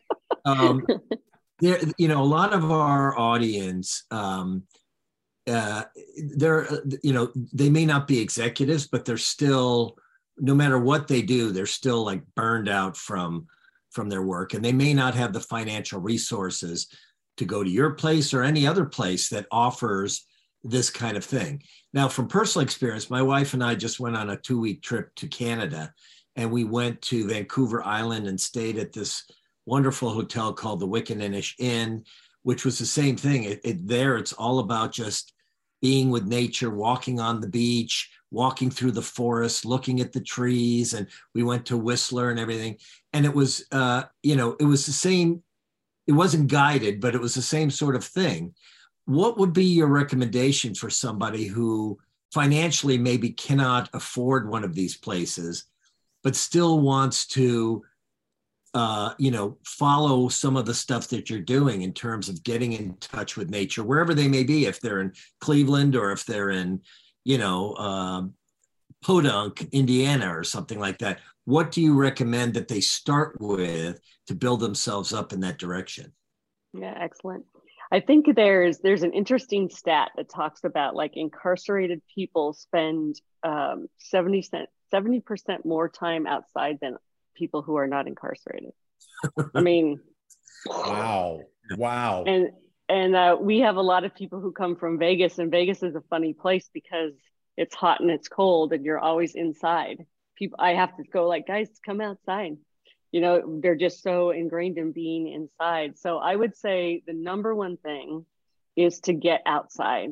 um, 0.44 0.86
there, 1.60 1.80
you 1.96 2.08
know, 2.08 2.22
a 2.22 2.24
lot 2.24 2.52
of 2.52 2.70
our 2.70 3.18
audience, 3.18 4.04
um, 4.10 4.62
uh, 5.50 5.84
they're, 6.36 6.68
you 7.02 7.12
know, 7.12 7.32
they 7.52 7.70
may 7.70 7.86
not 7.86 8.06
be 8.06 8.20
executives, 8.20 8.86
but 8.86 9.04
they're 9.04 9.16
still 9.16 9.96
no 10.40 10.54
matter 10.54 10.78
what 10.78 11.08
they 11.08 11.22
do, 11.22 11.50
they're 11.50 11.66
still 11.66 12.04
like 12.04 12.22
burned 12.34 12.68
out 12.68 12.96
from 12.96 13.46
from 13.90 14.08
their 14.08 14.22
work, 14.22 14.52
and 14.52 14.64
they 14.64 14.72
may 14.72 14.92
not 14.92 15.14
have 15.14 15.32
the 15.32 15.40
financial 15.40 16.00
resources 16.00 16.88
to 17.38 17.44
go 17.44 17.64
to 17.64 17.70
your 17.70 17.90
place 17.90 18.34
or 18.34 18.42
any 18.42 18.66
other 18.66 18.84
place 18.84 19.28
that 19.30 19.46
offers 19.50 20.26
this 20.64 20.90
kind 20.90 21.16
of 21.16 21.24
thing. 21.24 21.62
Now, 21.92 22.08
from 22.08 22.28
personal 22.28 22.64
experience, 22.64 23.10
my 23.10 23.22
wife 23.22 23.54
and 23.54 23.64
I 23.64 23.74
just 23.74 24.00
went 24.00 24.16
on 24.16 24.30
a 24.30 24.36
two 24.36 24.60
week 24.60 24.82
trip 24.82 25.14
to 25.16 25.28
Canada, 25.28 25.92
and 26.36 26.50
we 26.50 26.64
went 26.64 27.00
to 27.02 27.28
Vancouver 27.28 27.82
Island 27.84 28.26
and 28.26 28.40
stayed 28.40 28.78
at 28.78 28.92
this 28.92 29.24
wonderful 29.66 30.10
hotel 30.10 30.52
called 30.52 30.80
the 30.80 30.88
Wickaninnish 30.88 31.54
Inn, 31.58 32.04
which 32.42 32.64
was 32.64 32.78
the 32.78 32.86
same 32.86 33.16
thing. 33.16 33.44
It, 33.44 33.60
it, 33.64 33.86
there, 33.86 34.16
it's 34.16 34.32
all 34.32 34.58
about 34.58 34.92
just 34.92 35.32
being 35.80 36.10
with 36.10 36.26
nature, 36.26 36.70
walking 36.70 37.20
on 37.20 37.40
the 37.40 37.48
beach, 37.48 38.10
walking 38.30 38.70
through 38.70 38.92
the 38.92 39.02
forest, 39.02 39.64
looking 39.64 40.00
at 40.00 40.12
the 40.12 40.20
trees, 40.20 40.94
and 40.94 41.06
we 41.34 41.42
went 41.42 41.66
to 41.66 41.76
Whistler 41.76 42.30
and 42.30 42.38
everything. 42.38 42.76
And 43.12 43.24
it 43.24 43.34
was, 43.34 43.64
uh, 43.72 44.04
you 44.22 44.36
know, 44.36 44.56
it 44.60 44.64
was 44.64 44.86
the 44.86 44.92
same. 44.92 45.42
It 46.08 46.12
wasn't 46.12 46.50
guided, 46.50 47.00
but 47.00 47.14
it 47.14 47.20
was 47.20 47.34
the 47.34 47.42
same 47.42 47.70
sort 47.70 47.94
of 47.94 48.04
thing. 48.04 48.54
What 49.04 49.38
would 49.38 49.52
be 49.52 49.64
your 49.64 49.86
recommendation 49.86 50.74
for 50.74 50.90
somebody 50.90 51.46
who 51.46 51.98
financially 52.34 52.98
maybe 52.98 53.30
cannot 53.30 53.88
afford 53.94 54.48
one 54.48 54.64
of 54.64 54.74
these 54.74 54.96
places, 54.96 55.64
but 56.24 56.34
still 56.34 56.80
wants 56.80 57.26
to 57.28 57.84
uh, 58.74 59.14
you 59.18 59.30
know, 59.30 59.56
follow 59.64 60.28
some 60.28 60.56
of 60.56 60.66
the 60.66 60.74
stuff 60.74 61.08
that 61.08 61.30
you're 61.30 61.40
doing 61.40 61.82
in 61.82 61.92
terms 61.92 62.28
of 62.28 62.42
getting 62.44 62.74
in 62.74 62.94
touch 62.98 63.36
with 63.36 63.50
nature, 63.50 63.82
wherever 63.82 64.14
they 64.14 64.28
may 64.28 64.44
be, 64.44 64.66
if 64.66 64.80
they're 64.80 65.00
in 65.00 65.12
Cleveland 65.40 65.96
or 65.96 66.12
if 66.12 66.24
they're 66.26 66.50
in, 66.50 66.80
you 67.24 67.38
know, 67.38 67.74
um, 67.76 68.34
Podunk, 69.02 69.68
Indiana, 69.72 70.36
or 70.36 70.44
something 70.44 70.78
like 70.78 70.98
that. 70.98 71.20
What 71.44 71.70
do 71.70 71.80
you 71.80 71.94
recommend 71.94 72.54
that 72.54 72.68
they 72.68 72.80
start 72.80 73.40
with 73.40 74.00
to 74.26 74.34
build 74.34 74.60
themselves 74.60 75.12
up 75.12 75.32
in 75.32 75.40
that 75.40 75.58
direction? 75.58 76.12
Yeah, 76.74 76.94
excellent. 76.98 77.44
I 77.90 78.00
think 78.00 78.34
there's 78.34 78.78
there's 78.78 79.02
an 79.02 79.12
interesting 79.12 79.70
stat 79.70 80.10
that 80.16 80.28
talks 80.28 80.64
about 80.64 80.94
like 80.94 81.12
incarcerated 81.14 82.02
people 82.14 82.52
spend 82.52 83.20
um, 83.42 83.86
70 83.98 84.42
percent 85.24 85.64
more 85.64 85.88
time 85.88 86.26
outside 86.26 86.78
than 86.82 86.96
people 87.34 87.62
who 87.62 87.76
are 87.76 87.86
not 87.86 88.06
incarcerated. 88.06 88.72
I 89.54 89.60
mean, 89.60 90.00
wow, 90.66 91.40
wow. 91.76 92.24
And 92.24 92.50
and 92.90 93.16
uh, 93.16 93.36
we 93.40 93.60
have 93.60 93.76
a 93.76 93.82
lot 93.82 94.04
of 94.04 94.14
people 94.14 94.40
who 94.40 94.52
come 94.52 94.76
from 94.76 94.98
Vegas, 94.98 95.38
and 95.38 95.50
Vegas 95.50 95.82
is 95.82 95.94
a 95.94 96.02
funny 96.10 96.34
place 96.34 96.68
because 96.72 97.12
it's 97.58 97.74
hot 97.74 98.00
and 98.00 98.10
it's 98.10 98.28
cold, 98.28 98.72
and 98.72 98.84
you're 98.84 98.98
always 98.98 99.34
inside. 99.34 100.06
People, 100.36 100.58
I 100.60 100.74
have 100.74 100.96
to 100.96 101.02
go 101.02 101.26
like, 101.26 101.46
guys, 101.46 101.68
come 101.84 102.00
outside. 102.00 102.56
You 103.12 103.20
know, 103.20 103.60
they're 103.62 103.76
just 103.76 104.02
so 104.02 104.30
ingrained 104.30 104.78
in 104.78 104.92
being 104.92 105.28
inside. 105.28 105.98
So 105.98 106.18
I 106.18 106.36
would 106.36 106.56
say 106.56 107.02
the 107.06 107.14
number 107.14 107.54
one 107.54 107.76
thing 107.76 108.24
is 108.76 109.00
to 109.00 109.12
get 109.12 109.42
outside. 109.46 110.10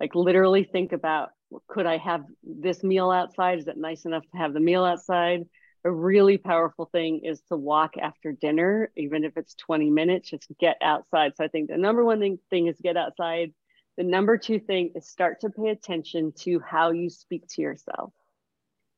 Like 0.00 0.14
literally 0.14 0.64
think 0.64 0.92
about, 0.92 1.30
could 1.68 1.86
I 1.86 1.98
have 1.98 2.24
this 2.42 2.82
meal 2.82 3.10
outside? 3.10 3.58
Is 3.58 3.68
it 3.68 3.76
nice 3.76 4.04
enough 4.04 4.24
to 4.32 4.38
have 4.38 4.52
the 4.52 4.60
meal 4.60 4.84
outside? 4.84 5.46
a 5.86 5.90
really 5.90 6.36
powerful 6.36 6.86
thing 6.86 7.20
is 7.24 7.40
to 7.42 7.56
walk 7.56 7.96
after 7.96 8.32
dinner, 8.32 8.90
even 8.96 9.22
if 9.22 9.36
it's 9.36 9.54
20 9.54 9.88
minutes, 9.90 10.30
just 10.30 10.48
get 10.58 10.76
outside. 10.82 11.36
So 11.36 11.44
I 11.44 11.48
think 11.48 11.70
the 11.70 11.76
number 11.76 12.04
one 12.04 12.18
thing, 12.18 12.40
thing 12.50 12.66
is 12.66 12.76
get 12.82 12.96
outside. 12.96 13.54
The 13.96 14.04
number 14.04 14.36
two 14.36 14.60
thing 14.60 14.92
is 14.94 15.08
start 15.08 15.40
to 15.40 15.50
pay 15.50 15.68
attention 15.68 16.32
to 16.40 16.60
how 16.60 16.90
you 16.90 17.08
speak 17.08 17.46
to 17.50 17.62
yourself. 17.62 18.12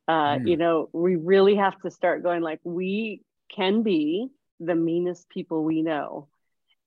Uh, 0.07 0.37
mm. 0.37 0.47
You 0.47 0.57
know, 0.57 0.89
we 0.91 1.15
really 1.15 1.55
have 1.55 1.79
to 1.81 1.91
start 1.91 2.23
going 2.23 2.41
like, 2.41 2.59
we 2.63 3.21
can 3.53 3.83
be 3.83 4.29
the 4.59 4.75
meanest 4.75 5.29
people 5.29 5.63
we 5.63 5.81
know. 5.81 6.27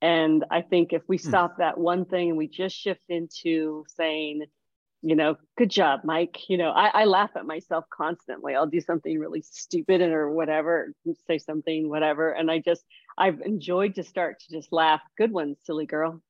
And 0.01 0.44
I 0.51 0.62
think 0.62 0.92
if 0.92 1.03
we 1.07 1.16
hmm. 1.16 1.29
stop 1.29 1.59
that 1.59 1.79
one 1.79 2.05
thing 2.05 2.31
and 2.31 2.37
we 2.37 2.48
just 2.48 2.75
shift 2.75 3.05
into 3.09 3.85
saying, 3.96 4.42
you 5.01 5.16
know, 5.16 5.37
good 5.57 5.70
job, 5.70 6.01
Mike. 6.05 6.48
You 6.48 6.57
know, 6.57 6.70
I, 6.70 7.03
I 7.03 7.05
laugh 7.05 7.31
at 7.37 7.46
myself 7.46 7.85
constantly. 7.88 8.55
I'll 8.55 8.66
do 8.66 8.81
something 8.81 9.18
really 9.18 9.42
stupid 9.42 10.01
and 10.01 10.12
or 10.12 10.31
whatever, 10.31 10.92
say 11.27 11.38
something, 11.38 11.88
whatever. 11.88 12.31
And 12.31 12.51
I 12.51 12.59
just, 12.59 12.83
I've 13.16 13.40
enjoyed 13.40 13.96
to 13.96 14.05
start 14.05 14.40
to 14.40 14.57
just 14.57 14.72
laugh. 14.72 15.01
Good 15.16 15.33
one, 15.33 15.57
silly 15.64 15.87
girl. 15.87 16.20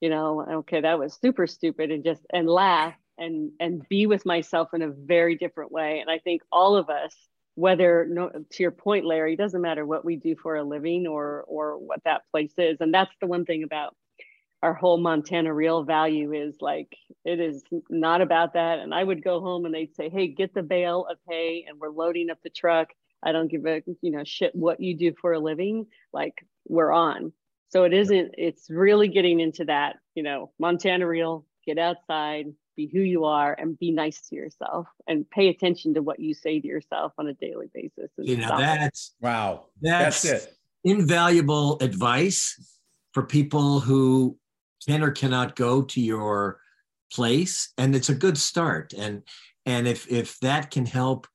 You 0.00 0.10
know, 0.10 0.46
okay, 0.60 0.80
that 0.80 0.98
was 0.98 1.18
super 1.20 1.46
stupid 1.46 1.90
and 1.90 2.02
just, 2.04 2.22
and 2.32 2.48
laugh 2.48 2.94
and, 3.18 3.52
and 3.60 3.86
be 3.88 4.06
with 4.06 4.24
myself 4.24 4.72
in 4.72 4.82
a 4.82 4.90
very 4.90 5.36
different 5.36 5.70
way. 5.70 6.00
And 6.00 6.10
I 6.10 6.18
think 6.18 6.42
all 6.50 6.76
of 6.76 6.88
us, 6.88 7.14
whether 7.54 8.06
no, 8.08 8.30
to 8.30 8.62
your 8.62 8.70
point, 8.70 9.04
Larry, 9.04 9.36
doesn't 9.36 9.60
matter 9.60 9.84
what 9.84 10.04
we 10.04 10.16
do 10.16 10.36
for 10.42 10.56
a 10.56 10.64
living 10.64 11.06
or, 11.06 11.44
or 11.46 11.78
what 11.78 12.02
that 12.04 12.22
place 12.30 12.54
is. 12.56 12.78
And 12.80 12.94
that's 12.94 13.14
the 13.20 13.26
one 13.26 13.44
thing 13.44 13.62
about 13.62 13.94
our 14.62 14.74
whole 14.74 14.98
Montana 14.98 15.52
real 15.52 15.84
value 15.84 16.32
is 16.32 16.56
like 16.60 16.94
it 17.24 17.40
is 17.40 17.62
not 17.88 18.20
about 18.20 18.54
that. 18.54 18.78
And 18.78 18.92
I 18.94 19.02
would 19.02 19.24
go 19.24 19.40
home 19.40 19.64
and 19.64 19.74
they'd 19.74 19.94
say, 19.94 20.08
"Hey, 20.10 20.28
get 20.28 20.54
the 20.54 20.62
bale 20.62 21.06
of 21.10 21.18
hay, 21.28 21.64
and 21.68 21.78
we're 21.78 21.90
loading 21.90 22.30
up 22.30 22.38
the 22.42 22.50
truck. 22.50 22.88
I 23.22 23.32
don't 23.32 23.50
give 23.50 23.66
a 23.66 23.82
you 24.02 24.10
know 24.10 24.24
shit 24.24 24.54
what 24.54 24.80
you 24.80 24.96
do 24.96 25.14
for 25.20 25.32
a 25.32 25.38
living. 25.38 25.86
Like 26.12 26.34
we're 26.68 26.92
on." 26.92 27.32
So 27.70 27.84
it 27.84 27.92
isn't. 27.92 28.34
It's 28.36 28.68
really 28.68 29.08
getting 29.08 29.40
into 29.40 29.64
that. 29.66 29.96
You 30.14 30.22
know, 30.22 30.52
Montana 30.58 31.06
real. 31.06 31.46
Get 31.66 31.78
outside, 31.78 32.46
be 32.74 32.90
who 32.92 33.00
you 33.00 33.24
are, 33.26 33.54
and 33.58 33.78
be 33.78 33.90
nice 33.90 34.28
to 34.28 34.34
yourself, 34.34 34.86
and 35.06 35.28
pay 35.28 35.48
attention 35.48 35.94
to 35.94 36.02
what 36.02 36.18
you 36.18 36.32
say 36.34 36.58
to 36.58 36.66
yourself 36.66 37.12
on 37.18 37.26
a 37.26 37.34
daily 37.34 37.70
basis. 37.72 38.10
You 38.16 38.38
know, 38.38 38.58
that's 38.58 39.14
it. 39.20 39.24
wow. 39.24 39.66
That's, 39.80 40.22
that's 40.22 40.46
it. 40.46 40.54
Invaluable 40.84 41.78
advice 41.80 42.56
for 43.12 43.24
people 43.24 43.80
who 43.80 44.38
can 44.86 45.02
or 45.02 45.10
cannot 45.10 45.56
go 45.56 45.82
to 45.82 46.00
your 46.00 46.60
place 47.12 47.72
and 47.76 47.94
it's 47.94 48.08
a 48.08 48.14
good 48.14 48.38
start 48.38 48.92
and 48.96 49.22
and 49.66 49.88
if 49.88 50.10
if 50.10 50.38
that 50.40 50.70
can 50.70 50.86
help 50.86 51.26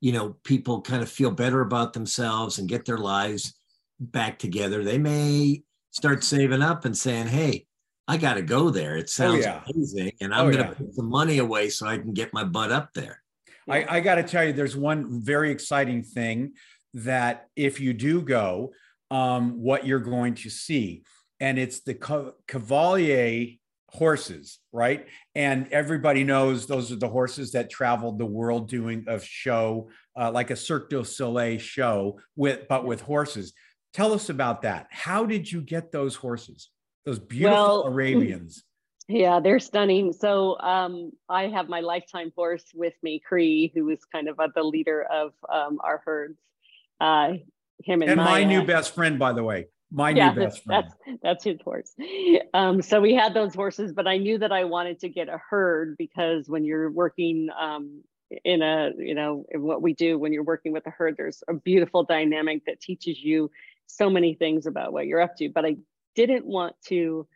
you 0.00 0.12
know 0.12 0.36
people 0.44 0.82
kind 0.82 1.02
of 1.02 1.08
feel 1.08 1.30
better 1.30 1.62
about 1.62 1.94
themselves 1.94 2.58
and 2.58 2.68
get 2.68 2.84
their 2.84 2.98
lives 2.98 3.54
back 3.98 4.38
together 4.38 4.84
they 4.84 4.98
may 4.98 5.62
start 5.92 6.24
saving 6.24 6.62
up 6.62 6.84
and 6.84 6.96
saying 6.96 7.26
hey 7.26 7.64
i 8.08 8.16
got 8.16 8.34
to 8.34 8.42
go 8.42 8.70
there 8.70 8.96
it 8.96 9.04
oh, 9.04 9.06
sounds 9.06 9.46
oh, 9.46 9.48
yeah. 9.48 9.62
amazing 9.72 10.12
and 10.20 10.34
i'm 10.34 10.48
oh, 10.48 10.50
going 10.50 10.64
to 10.64 10.70
yeah. 10.70 10.74
put 10.74 10.94
some 10.94 11.08
money 11.08 11.38
away 11.38 11.68
so 11.68 11.86
i 11.86 11.96
can 11.96 12.12
get 12.12 12.32
my 12.34 12.44
butt 12.44 12.72
up 12.72 12.92
there 12.94 13.22
i, 13.68 13.96
I 13.96 14.00
got 14.00 14.16
to 14.16 14.22
tell 14.24 14.44
you 14.44 14.52
there's 14.52 14.76
one 14.76 15.22
very 15.22 15.50
exciting 15.50 16.02
thing 16.02 16.54
that 16.94 17.46
if 17.56 17.80
you 17.80 17.92
do 17.92 18.20
go 18.20 18.72
um, 19.10 19.62
what 19.62 19.86
you're 19.86 20.00
going 20.00 20.34
to 20.36 20.50
see 20.50 21.04
and 21.42 21.58
it's 21.58 21.80
the 21.80 21.94
Cavalia 21.94 23.58
horses, 23.88 24.60
right? 24.72 25.06
And 25.34 25.68
everybody 25.70 26.24
knows 26.24 26.66
those 26.66 26.92
are 26.92 26.96
the 26.96 27.08
horses 27.08 27.52
that 27.52 27.68
traveled 27.68 28.18
the 28.18 28.26
world 28.26 28.68
doing 28.68 29.04
a 29.08 29.20
show 29.20 29.90
uh, 30.16 30.30
like 30.30 30.50
a 30.50 30.56
Cirque 30.56 30.88
du 30.88 31.04
Soleil 31.04 31.58
show 31.58 32.20
with 32.36 32.68
but 32.68 32.84
with 32.84 33.00
horses. 33.00 33.52
Tell 33.92 34.12
us 34.12 34.28
about 34.28 34.62
that. 34.62 34.86
How 34.90 35.26
did 35.26 35.50
you 35.50 35.60
get 35.60 35.92
those 35.92 36.14
horses? 36.14 36.70
Those 37.04 37.18
beautiful 37.18 37.56
well, 37.56 37.82
Arabians. 37.86 38.64
Yeah, 39.08 39.40
they're 39.40 39.58
stunning. 39.58 40.12
So 40.12 40.58
um, 40.60 41.12
I 41.28 41.48
have 41.48 41.68
my 41.68 41.80
lifetime 41.80 42.32
horse 42.34 42.64
with 42.74 42.94
me, 43.02 43.20
Cree, 43.20 43.70
who 43.74 43.88
is 43.90 43.98
kind 44.12 44.28
of 44.28 44.40
uh, 44.40 44.48
the 44.54 44.62
leader 44.62 45.02
of 45.02 45.32
um, 45.52 45.78
our 45.82 46.02
herds. 46.04 46.38
Uh, 47.00 47.34
him 47.84 48.00
and, 48.02 48.12
and 48.12 48.20
my 48.20 48.44
new 48.44 48.64
best 48.64 48.94
friend, 48.94 49.18
by 49.18 49.32
the 49.32 49.42
way. 49.42 49.66
My 49.90 50.10
yeah, 50.10 50.32
new 50.32 50.44
best 50.44 50.64
friend. 50.64 50.84
That's 51.04 51.18
that's 51.22 51.44
his 51.44 51.58
horse. 51.62 51.94
Um, 52.54 52.80
so 52.80 53.00
we 53.00 53.14
had 53.14 53.34
those 53.34 53.54
horses, 53.54 53.92
but 53.92 54.06
I 54.06 54.18
knew 54.18 54.38
that 54.38 54.52
I 54.52 54.64
wanted 54.64 55.00
to 55.00 55.08
get 55.08 55.28
a 55.28 55.38
herd 55.50 55.96
because 55.98 56.48
when 56.48 56.64
you're 56.64 56.90
working 56.90 57.48
um, 57.58 58.02
in 58.44 58.62
a 58.62 58.92
you 58.96 59.14
know 59.14 59.44
in 59.50 59.62
what 59.62 59.82
we 59.82 59.92
do 59.94 60.18
when 60.18 60.32
you're 60.32 60.44
working 60.44 60.72
with 60.72 60.86
a 60.86 60.90
herd, 60.90 61.16
there's 61.16 61.42
a 61.48 61.54
beautiful 61.54 62.04
dynamic 62.04 62.64
that 62.66 62.80
teaches 62.80 63.22
you 63.22 63.50
so 63.96 64.10
many 64.10 64.34
things 64.34 64.66
about 64.66 64.92
what 64.92 65.06
you're 65.06 65.20
up 65.20 65.36
to. 65.36 65.48
But 65.48 65.64
I 65.64 65.76
didn't 66.14 66.46
want 66.46 66.74
to 66.86 67.26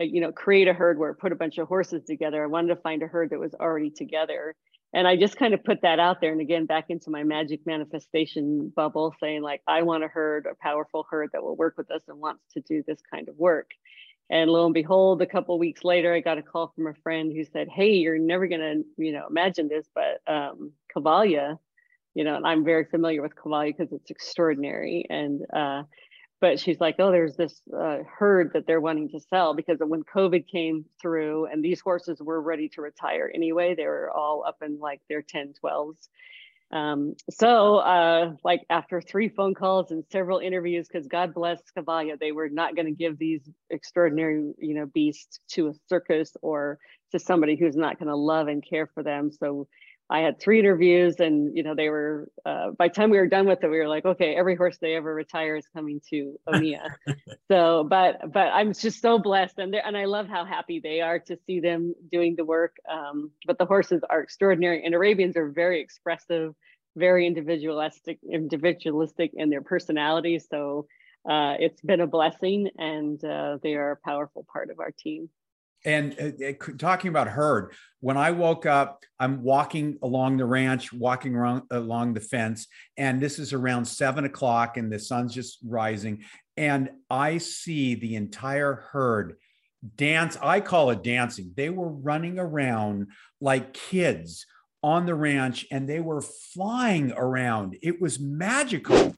uh, 0.00 0.04
you 0.04 0.20
know 0.20 0.32
create 0.32 0.68
a 0.68 0.72
herd 0.72 0.98
where 0.98 1.14
put 1.14 1.32
a 1.32 1.36
bunch 1.36 1.58
of 1.58 1.68
horses 1.68 2.02
together. 2.04 2.42
I 2.42 2.46
wanted 2.46 2.74
to 2.74 2.80
find 2.80 3.02
a 3.02 3.06
herd 3.06 3.30
that 3.30 3.40
was 3.40 3.54
already 3.54 3.90
together 3.90 4.54
and 4.92 5.08
I 5.08 5.16
just 5.16 5.36
kind 5.36 5.54
of 5.54 5.64
put 5.64 5.82
that 5.82 5.98
out 5.98 6.20
there 6.20 6.32
and 6.32 6.40
again 6.40 6.66
back 6.66 6.86
into 6.88 7.10
my 7.10 7.24
magic 7.24 7.60
manifestation 7.66 8.72
bubble 8.74 9.14
saying 9.20 9.42
like 9.42 9.62
I 9.66 9.82
want 9.82 10.04
a 10.04 10.08
herd 10.08 10.46
a 10.50 10.54
powerful 10.54 11.06
herd 11.10 11.30
that 11.32 11.42
will 11.42 11.56
work 11.56 11.74
with 11.76 11.90
us 11.90 12.02
and 12.08 12.18
wants 12.18 12.42
to 12.54 12.60
do 12.60 12.82
this 12.86 13.00
kind 13.10 13.28
of 13.28 13.36
work 13.36 13.70
and 14.30 14.50
lo 14.50 14.64
and 14.64 14.74
behold 14.74 15.22
a 15.22 15.26
couple 15.26 15.58
weeks 15.58 15.84
later 15.84 16.14
I 16.14 16.20
got 16.20 16.38
a 16.38 16.42
call 16.42 16.72
from 16.74 16.86
a 16.86 16.94
friend 17.02 17.32
who 17.32 17.44
said 17.44 17.68
hey 17.68 17.94
you're 17.94 18.18
never 18.18 18.46
going 18.46 18.60
to 18.60 19.02
you 19.02 19.12
know 19.12 19.26
imagine 19.28 19.68
this 19.68 19.86
but 19.94 20.20
um 20.26 20.72
Cavalia 20.94 21.58
you 22.14 22.24
know 22.24 22.36
and 22.36 22.46
I'm 22.46 22.64
very 22.64 22.84
familiar 22.84 23.22
with 23.22 23.34
Cavalia 23.36 23.76
because 23.76 23.92
it's 23.92 24.10
extraordinary 24.10 25.06
and 25.08 25.42
uh 25.52 25.82
but 26.42 26.58
she's 26.58 26.80
like, 26.80 26.96
oh, 26.98 27.12
there's 27.12 27.36
this 27.36 27.62
uh, 27.72 27.98
herd 28.18 28.50
that 28.54 28.66
they're 28.66 28.80
wanting 28.80 29.08
to 29.10 29.20
sell 29.20 29.54
because 29.54 29.78
when 29.78 30.02
COVID 30.02 30.48
came 30.48 30.84
through 31.00 31.46
and 31.46 31.64
these 31.64 31.80
horses 31.80 32.20
were 32.20 32.42
ready 32.42 32.68
to 32.70 32.82
retire 32.82 33.30
anyway, 33.32 33.76
they 33.76 33.86
were 33.86 34.10
all 34.10 34.44
up 34.44 34.56
in 34.60 34.80
like 34.80 35.00
their 35.08 35.22
10, 35.22 35.54
12s. 35.64 36.08
Um, 36.72 37.14
so, 37.30 37.76
uh, 37.76 38.32
like 38.42 38.62
after 38.70 39.00
three 39.00 39.28
phone 39.28 39.54
calls 39.54 39.92
and 39.92 40.04
several 40.10 40.40
interviews, 40.40 40.88
because 40.88 41.06
God 41.06 41.32
bless 41.32 41.60
Cavalia, 41.78 42.18
they 42.18 42.32
were 42.32 42.48
not 42.48 42.74
going 42.74 42.86
to 42.86 42.92
give 42.92 43.18
these 43.18 43.48
extraordinary, 43.70 44.52
you 44.58 44.74
know, 44.74 44.86
beasts 44.86 45.38
to 45.50 45.68
a 45.68 45.74
circus 45.88 46.36
or 46.42 46.78
to 47.12 47.20
somebody 47.20 47.54
who's 47.54 47.76
not 47.76 48.00
going 48.00 48.08
to 48.08 48.16
love 48.16 48.48
and 48.48 48.64
care 48.68 48.88
for 48.94 49.04
them. 49.04 49.30
So 49.30 49.68
I 50.10 50.20
had 50.20 50.40
three 50.40 50.58
interviews, 50.58 51.20
and 51.20 51.56
you 51.56 51.62
know 51.62 51.74
they 51.74 51.88
were. 51.88 52.28
Uh, 52.44 52.70
by 52.70 52.88
the 52.88 52.94
time 52.94 53.10
we 53.10 53.18
were 53.18 53.26
done 53.26 53.46
with 53.46 53.64
it, 53.64 53.70
we 53.70 53.78
were 53.78 53.88
like, 53.88 54.04
okay, 54.04 54.34
every 54.34 54.56
horse 54.56 54.76
they 54.78 54.94
ever 54.94 55.12
retire 55.12 55.56
is 55.56 55.66
coming 55.74 56.00
to 56.10 56.38
Onia. 56.46 56.90
so, 57.50 57.84
but 57.88 58.32
but 58.32 58.48
I'm 58.48 58.74
just 58.74 59.00
so 59.00 59.18
blessed, 59.18 59.58
and 59.58 59.74
and 59.74 59.96
I 59.96 60.04
love 60.04 60.28
how 60.28 60.44
happy 60.44 60.80
they 60.80 61.00
are 61.00 61.18
to 61.20 61.38
see 61.46 61.60
them 61.60 61.94
doing 62.10 62.36
the 62.36 62.44
work. 62.44 62.76
Um, 62.90 63.30
but 63.46 63.58
the 63.58 63.66
horses 63.66 64.02
are 64.08 64.20
extraordinary, 64.20 64.84
and 64.84 64.94
Arabians 64.94 65.36
are 65.36 65.48
very 65.48 65.80
expressive, 65.80 66.54
very 66.96 67.26
individualistic, 67.26 68.18
individualistic 68.30 69.32
in 69.34 69.50
their 69.50 69.62
personality. 69.62 70.38
So. 70.38 70.86
Uh, 71.24 71.54
it's 71.60 71.80
been 71.80 72.00
a 72.00 72.06
blessing, 72.08 72.68
and 72.78 73.24
uh, 73.24 73.56
they 73.62 73.74
are 73.74 73.92
a 73.92 73.96
powerful 73.96 74.44
part 74.52 74.70
of 74.70 74.80
our 74.80 74.90
team. 74.90 75.30
And 75.84 76.16
uh, 76.20 76.52
talking 76.78 77.08
about 77.08 77.28
herd, 77.28 77.72
when 78.00 78.16
I 78.16 78.30
woke 78.30 78.66
up, 78.66 79.02
I'm 79.18 79.42
walking 79.42 79.98
along 80.02 80.36
the 80.36 80.44
ranch, 80.44 80.92
walking 80.92 81.34
around 81.34 81.62
along 81.70 82.14
the 82.14 82.20
fence, 82.20 82.68
and 82.96 83.20
this 83.20 83.38
is 83.38 83.52
around 83.52 83.84
seven 83.86 84.24
o'clock, 84.24 84.76
and 84.76 84.92
the 84.92 84.98
sun's 84.98 85.34
just 85.34 85.58
rising, 85.64 86.24
and 86.56 86.90
I 87.10 87.38
see 87.38 87.94
the 87.94 88.16
entire 88.16 88.74
herd 88.92 89.36
dance. 89.96 90.36
I 90.40 90.60
call 90.60 90.90
it 90.90 91.02
dancing. 91.02 91.52
They 91.56 91.70
were 91.70 91.88
running 91.88 92.38
around 92.38 93.08
like 93.40 93.72
kids 93.72 94.46
on 94.82 95.06
the 95.06 95.14
ranch, 95.14 95.66
and 95.70 95.88
they 95.88 96.00
were 96.00 96.20
flying 96.20 97.12
around. 97.12 97.76
It 97.82 98.00
was 98.00 98.18
magical. 98.18 99.14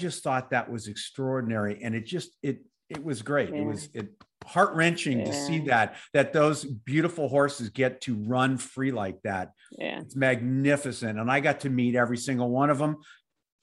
Just 0.00 0.24
thought 0.24 0.50
that 0.50 0.70
was 0.70 0.88
extraordinary, 0.88 1.80
and 1.82 1.94
it 1.94 2.06
just 2.06 2.36
it 2.42 2.64
it 2.88 3.04
was 3.04 3.22
great. 3.22 3.50
Yeah. 3.50 3.60
It 3.60 3.66
was 3.66 3.88
it 3.94 4.08
heart 4.46 4.74
wrenching 4.74 5.20
yeah. 5.20 5.26
to 5.26 5.32
see 5.32 5.58
that 5.60 5.96
that 6.12 6.32
those 6.32 6.64
beautiful 6.64 7.28
horses 7.28 7.68
get 7.68 8.00
to 8.02 8.16
run 8.16 8.58
free 8.58 8.90
like 8.90 9.20
that. 9.22 9.52
Yeah, 9.78 10.00
it's 10.00 10.16
magnificent, 10.16 11.18
and 11.18 11.30
I 11.30 11.40
got 11.40 11.60
to 11.60 11.70
meet 11.70 11.94
every 11.94 12.16
single 12.16 12.50
one 12.50 12.70
of 12.70 12.78
them, 12.78 12.96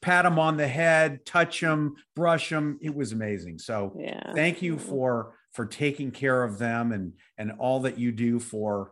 pat 0.01 0.23
them 0.23 0.39
on 0.39 0.57
the 0.57 0.67
head, 0.67 1.25
touch 1.25 1.59
them, 1.59 1.95
brush 2.15 2.49
them. 2.49 2.79
It 2.81 2.95
was 2.95 3.11
amazing. 3.11 3.59
So 3.59 3.95
yeah. 3.99 4.33
thank 4.33 4.61
you 4.61 4.75
mm-hmm. 4.75 4.89
for 4.89 5.33
for 5.53 5.65
taking 5.65 6.11
care 6.11 6.43
of 6.43 6.57
them 6.59 6.91
and 6.91 7.13
and 7.37 7.53
all 7.59 7.81
that 7.81 7.97
you 7.97 8.11
do 8.11 8.39
for 8.39 8.91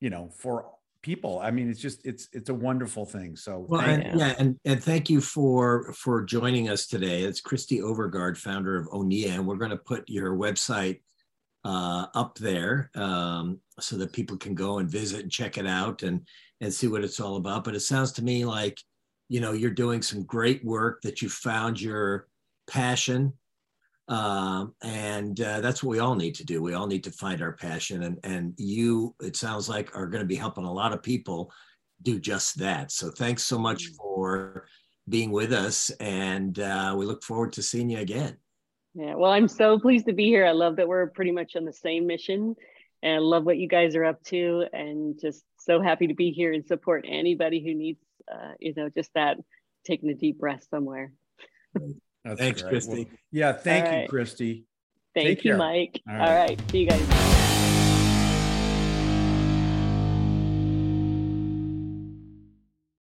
you 0.00 0.10
know 0.10 0.30
for 0.38 0.70
people. 1.06 1.38
I 1.38 1.52
mean, 1.52 1.70
it's 1.70 1.80
just 1.80 2.04
it's 2.04 2.28
it's 2.32 2.50
a 2.50 2.54
wonderful 2.54 3.06
thing. 3.06 3.36
So 3.36 3.64
well, 3.68 3.80
and, 3.80 4.18
yeah, 4.18 4.34
and 4.38 4.58
and 4.64 4.82
thank 4.82 5.08
you 5.08 5.20
for 5.20 5.92
for 5.92 6.24
joining 6.24 6.68
us 6.68 6.88
today. 6.88 7.22
It's 7.22 7.40
Christy 7.40 7.78
Overgard, 7.78 8.36
founder 8.36 8.76
of 8.76 8.88
Onia, 8.88 9.30
and 9.30 9.46
we're 9.46 9.56
going 9.56 9.70
to 9.70 9.76
put 9.76 10.08
your 10.08 10.36
website 10.36 11.00
uh, 11.64 12.06
up 12.14 12.36
there 12.38 12.90
um, 12.96 13.60
so 13.78 13.96
that 13.96 14.12
people 14.12 14.36
can 14.36 14.56
go 14.56 14.78
and 14.78 14.90
visit 14.90 15.20
and 15.20 15.30
check 15.30 15.56
it 15.56 15.66
out 15.66 16.02
and 16.02 16.26
and 16.60 16.74
see 16.74 16.88
what 16.88 17.04
it's 17.04 17.20
all 17.20 17.36
about. 17.36 17.62
But 17.62 17.76
it 17.76 17.80
sounds 17.80 18.10
to 18.12 18.24
me 18.24 18.44
like 18.44 18.80
you 19.28 19.40
know 19.40 19.52
you're 19.52 19.70
doing 19.70 20.02
some 20.02 20.24
great 20.24 20.64
work 20.64 21.02
that 21.02 21.22
you 21.22 21.28
found 21.28 21.80
your 21.80 22.26
passion 22.68 23.32
um, 24.08 24.74
and 24.82 25.40
uh, 25.40 25.60
that's 25.60 25.82
what 25.82 25.90
we 25.90 25.98
all 25.98 26.14
need 26.14 26.34
to 26.36 26.44
do. 26.44 26.62
We 26.62 26.74
all 26.74 26.86
need 26.86 27.04
to 27.04 27.10
find 27.10 27.42
our 27.42 27.52
passion, 27.52 28.04
and 28.04 28.18
and 28.24 28.54
you, 28.56 29.14
it 29.20 29.36
sounds 29.36 29.68
like, 29.68 29.96
are 29.96 30.06
going 30.06 30.22
to 30.22 30.26
be 30.26 30.36
helping 30.36 30.64
a 30.64 30.72
lot 30.72 30.92
of 30.92 31.02
people 31.02 31.50
do 32.02 32.20
just 32.20 32.58
that. 32.58 32.92
So 32.92 33.10
thanks 33.10 33.42
so 33.42 33.58
much 33.58 33.90
mm. 33.90 33.96
for 33.96 34.66
being 35.08 35.30
with 35.30 35.52
us, 35.52 35.90
and 36.00 36.58
uh, 36.58 36.94
we 36.96 37.06
look 37.06 37.22
forward 37.22 37.52
to 37.54 37.62
seeing 37.62 37.90
you 37.90 37.98
again. 37.98 38.36
Yeah, 38.94 39.14
well, 39.14 39.30
I'm 39.30 39.48
so 39.48 39.78
pleased 39.78 40.06
to 40.06 40.12
be 40.12 40.24
here. 40.24 40.46
I 40.46 40.52
love 40.52 40.76
that 40.76 40.88
we're 40.88 41.08
pretty 41.08 41.32
much 41.32 41.54
on 41.54 41.64
the 41.64 41.72
same 41.72 42.06
mission, 42.06 42.56
and 43.02 43.14
I 43.14 43.18
love 43.18 43.44
what 43.44 43.58
you 43.58 43.68
guys 43.68 43.94
are 43.94 44.04
up 44.04 44.22
to, 44.24 44.64
and 44.72 45.20
just 45.20 45.44
so 45.58 45.82
happy 45.82 46.06
to 46.06 46.14
be 46.14 46.30
here 46.30 46.52
and 46.52 46.64
support 46.66 47.04
anybody 47.08 47.62
who 47.62 47.74
needs, 47.74 48.00
uh, 48.32 48.52
you 48.60 48.72
know, 48.76 48.88
just 48.88 49.10
that 49.14 49.36
taking 49.84 50.10
a 50.10 50.14
deep 50.14 50.38
breath 50.38 50.66
somewhere. 50.70 51.12
That's 52.26 52.40
Thanks, 52.40 52.62
great. 52.62 52.70
Christy. 52.70 53.04
Well, 53.04 53.18
yeah, 53.30 53.52
thank 53.52 53.86
All 53.86 53.92
you, 53.92 53.98
right. 53.98 54.08
Christy. 54.08 54.64
Thank 55.14 55.28
Take 55.28 55.44
you, 55.44 55.50
care. 55.52 55.58
Mike. 55.58 56.02
All 56.08 56.14
right. 56.16 56.28
All 56.28 56.34
right. 56.34 56.70
See 56.70 56.78
you 56.80 56.86
guys. 56.88 57.35